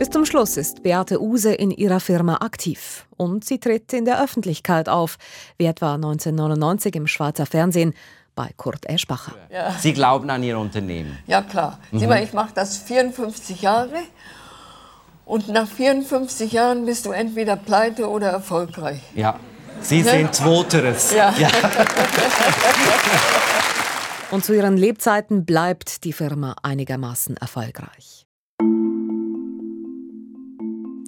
Bis 0.00 0.08
zum 0.08 0.24
Schluss 0.24 0.56
ist 0.56 0.82
Beate 0.82 1.20
Use 1.20 1.52
in 1.52 1.70
ihrer 1.70 2.00
Firma 2.00 2.36
aktiv 2.36 3.06
und 3.18 3.44
sie 3.44 3.58
tritt 3.58 3.92
in 3.92 4.06
der 4.06 4.24
Öffentlichkeit 4.24 4.88
auf, 4.88 5.18
wie 5.58 5.66
etwa 5.66 5.96
1999 5.96 6.96
im 6.96 7.06
Schweizer 7.06 7.44
Fernsehen 7.44 7.92
bei 8.34 8.48
Kurt 8.56 8.86
Eschbacher. 8.86 9.34
Ja. 9.52 9.72
Sie 9.78 9.92
glauben 9.92 10.30
an 10.30 10.42
Ihr 10.42 10.58
Unternehmen? 10.58 11.18
Ja, 11.26 11.42
klar. 11.42 11.80
Mhm. 11.90 11.98
Sieh 11.98 12.06
mal, 12.06 12.22
ich 12.24 12.32
mache 12.32 12.52
das 12.54 12.78
54 12.78 13.60
Jahre 13.60 13.98
und 15.26 15.48
nach 15.48 15.68
54 15.68 16.50
Jahren 16.50 16.86
bist 16.86 17.04
du 17.04 17.10
entweder 17.10 17.56
pleite 17.56 18.08
oder 18.08 18.30
erfolgreich. 18.30 19.02
Ja, 19.14 19.38
Sie 19.82 20.00
ne? 20.00 20.10
sind 20.12 20.34
Zweiteres. 20.34 21.12
Ja. 21.12 21.34
ja. 21.38 21.50
und 24.30 24.46
zu 24.46 24.54
ihren 24.54 24.78
Lebzeiten 24.78 25.44
bleibt 25.44 26.04
die 26.04 26.14
Firma 26.14 26.56
einigermaßen 26.62 27.36
erfolgreich. 27.36 28.19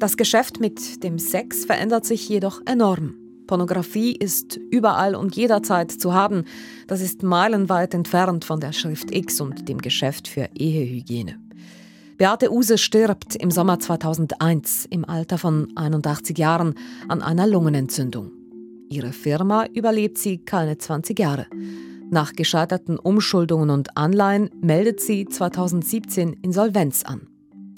Das 0.03 0.17
Geschäft 0.17 0.59
mit 0.59 1.05
dem 1.05 1.21
Sex 1.21 1.65
verändert 1.65 2.05
sich 2.05 2.29
jedoch 2.29 2.61
enorm. 2.67 3.15
Pornografie 3.47 4.17
ist 4.17 4.57
überall 4.57 5.15
und 5.15 5.37
jederzeit 5.37 5.93
zu 5.93 6.13
haben. 6.13 6.43
Das 6.89 7.01
ist 7.01 7.23
meilenweit 7.23 7.95
entfernt 7.95 8.45
von 8.45 8.59
der 8.59 8.73
Schrift 8.73 9.15
X 9.15 9.41
und 9.41 9.69
dem 9.69 9.79
Geschäft 9.79 10.27
für 10.27 10.49
Ehehygiene. 10.59 11.39
Beate 12.19 12.53
Use 12.53 12.79
stirbt 12.79 13.37
im 13.37 13.53
Sommer 13.53 13.79
2001 13.79 14.89
im 14.91 15.05
Alter 15.05 15.39
von 15.39 15.69
81 15.77 16.37
Jahren 16.37 16.75
an 17.07 17.23
einer 17.23 17.47
Lungenentzündung. 17.47 18.33
Ihre 18.91 19.13
Firma 19.13 19.67
überlebt 19.67 20.19
sie 20.19 20.39
keine 20.39 20.79
20 20.79 21.17
Jahre. 21.17 21.47
Nach 22.11 22.33
gescheiterten 22.33 22.99
Umschuldungen 22.99 23.71
und 23.71 23.97
Anleihen 23.97 24.51
meldet 24.61 25.01
sie 25.01 25.27
2017 25.27 26.33
Insolvenz 26.43 27.05
an. 27.05 27.29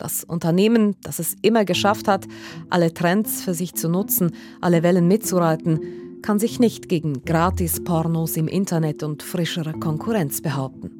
Das 0.05 0.23
Unternehmen, 0.23 0.97
das 1.01 1.19
es 1.19 1.35
immer 1.41 1.65
geschafft 1.65 2.09
hat, 2.09 2.27
alle 2.69 2.93
Trends 2.93 3.41
für 3.41 3.55
sich 3.55 3.73
zu 3.73 3.89
nutzen, 3.89 4.33
alle 4.61 4.83
Wellen 4.83 5.09
mitzureiten, 5.09 6.21
kann 6.21 6.39
sich 6.39 6.61
nicht 6.61 6.91
gegen 6.91 7.25
Gratis-Pornos 7.25 8.37
im 8.37 8.47
Internet 8.47 9.03
und 9.03 9.23
frischere 9.23 9.73
Konkurrenz 9.73 10.43
behaupten. 10.43 10.91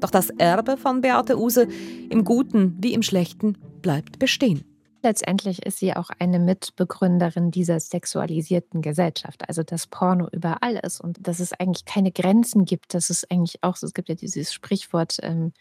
Doch 0.00 0.10
das 0.10 0.30
Erbe 0.30 0.76
von 0.76 1.02
Beate 1.02 1.38
Use, 1.38 1.68
im 2.10 2.24
Guten 2.24 2.76
wie 2.80 2.94
im 2.94 3.04
Schlechten, 3.04 3.58
bleibt 3.80 4.18
bestehen. 4.18 4.64
Letztendlich 5.04 5.64
ist 5.64 5.78
sie 5.78 5.94
auch 5.94 6.10
eine 6.18 6.40
Mitbegründerin 6.40 7.52
dieser 7.52 7.78
sexualisierten 7.78 8.82
Gesellschaft, 8.82 9.48
also 9.48 9.62
dass 9.62 9.86
Porno 9.86 10.28
überall 10.32 10.80
ist 10.82 11.00
und 11.00 11.26
dass 11.26 11.38
es 11.38 11.52
eigentlich 11.52 11.84
keine 11.84 12.10
Grenzen 12.10 12.64
gibt. 12.64 12.94
Das 12.94 13.08
ist 13.08 13.30
eigentlich 13.30 13.62
auch 13.62 13.76
so, 13.76 13.86
es 13.86 13.94
gibt 13.94 14.08
ja 14.08 14.16
dieses 14.16 14.52
Sprichwort, 14.52 15.18
ähm, 15.22 15.52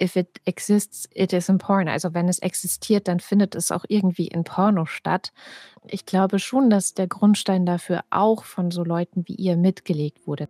if 0.00 0.16
it 0.16 0.40
exists, 0.44 1.08
it 1.14 1.32
is 1.32 1.48
in 1.48 1.58
porn. 1.58 1.88
Also 1.88 2.14
wenn 2.14 2.28
es 2.28 2.38
existiert, 2.38 3.08
dann 3.08 3.20
findet 3.20 3.54
es 3.54 3.70
auch 3.70 3.84
irgendwie 3.88 4.28
in 4.28 4.44
Porno 4.44 4.86
statt. 4.86 5.32
Ich 5.86 6.06
glaube 6.06 6.38
schon, 6.38 6.70
dass 6.70 6.94
der 6.94 7.06
Grundstein 7.06 7.66
dafür 7.66 8.02
auch 8.10 8.44
von 8.44 8.70
so 8.70 8.84
Leuten 8.84 9.24
wie 9.26 9.34
ihr 9.34 9.56
mitgelegt 9.56 10.26
wurde. 10.26 10.48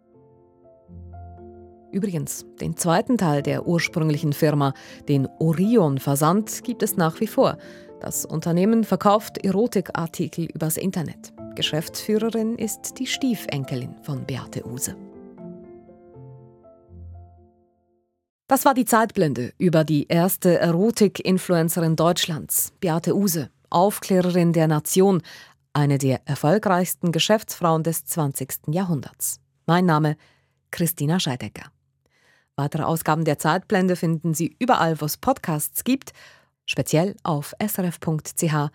Übrigens, 1.90 2.44
den 2.60 2.76
zweiten 2.76 3.16
Teil 3.16 3.42
der 3.42 3.66
ursprünglichen 3.66 4.34
Firma, 4.34 4.74
den 5.08 5.26
Orion 5.38 5.98
Versand, 5.98 6.62
gibt 6.62 6.82
es 6.82 6.96
nach 6.96 7.20
wie 7.20 7.26
vor. 7.26 7.56
Das 8.00 8.24
Unternehmen 8.24 8.84
verkauft 8.84 9.38
Erotikartikel 9.44 10.44
übers 10.46 10.76
Internet. 10.76 11.32
Geschäftsführerin 11.54 12.56
ist 12.56 12.98
die 12.98 13.06
Stiefenkelin 13.06 13.96
von 14.02 14.24
Beate 14.24 14.64
Use. 14.66 14.94
Das 18.48 18.64
war 18.64 18.72
die 18.72 18.86
Zeitblende 18.86 19.52
über 19.58 19.84
die 19.84 20.06
erste 20.08 20.58
Erotik-Influencerin 20.58 21.96
Deutschlands, 21.96 22.72
Beate 22.80 23.14
Use, 23.14 23.50
Aufklärerin 23.68 24.54
der 24.54 24.66
Nation, 24.66 25.20
eine 25.74 25.98
der 25.98 26.26
erfolgreichsten 26.26 27.12
Geschäftsfrauen 27.12 27.82
des 27.82 28.06
20. 28.06 28.68
Jahrhunderts. 28.68 29.42
Mein 29.66 29.84
Name 29.84 30.16
Christina 30.70 31.20
Scheidecker. 31.20 31.70
Weitere 32.56 32.84
Ausgaben 32.84 33.26
der 33.26 33.38
Zeitblende 33.38 33.96
finden 33.96 34.32
Sie 34.32 34.56
überall, 34.58 34.98
wo 34.98 35.04
es 35.04 35.18
Podcasts 35.18 35.84
gibt, 35.84 36.14
speziell 36.64 37.16
auf 37.24 37.54
srf.ch-audio. 37.62 38.70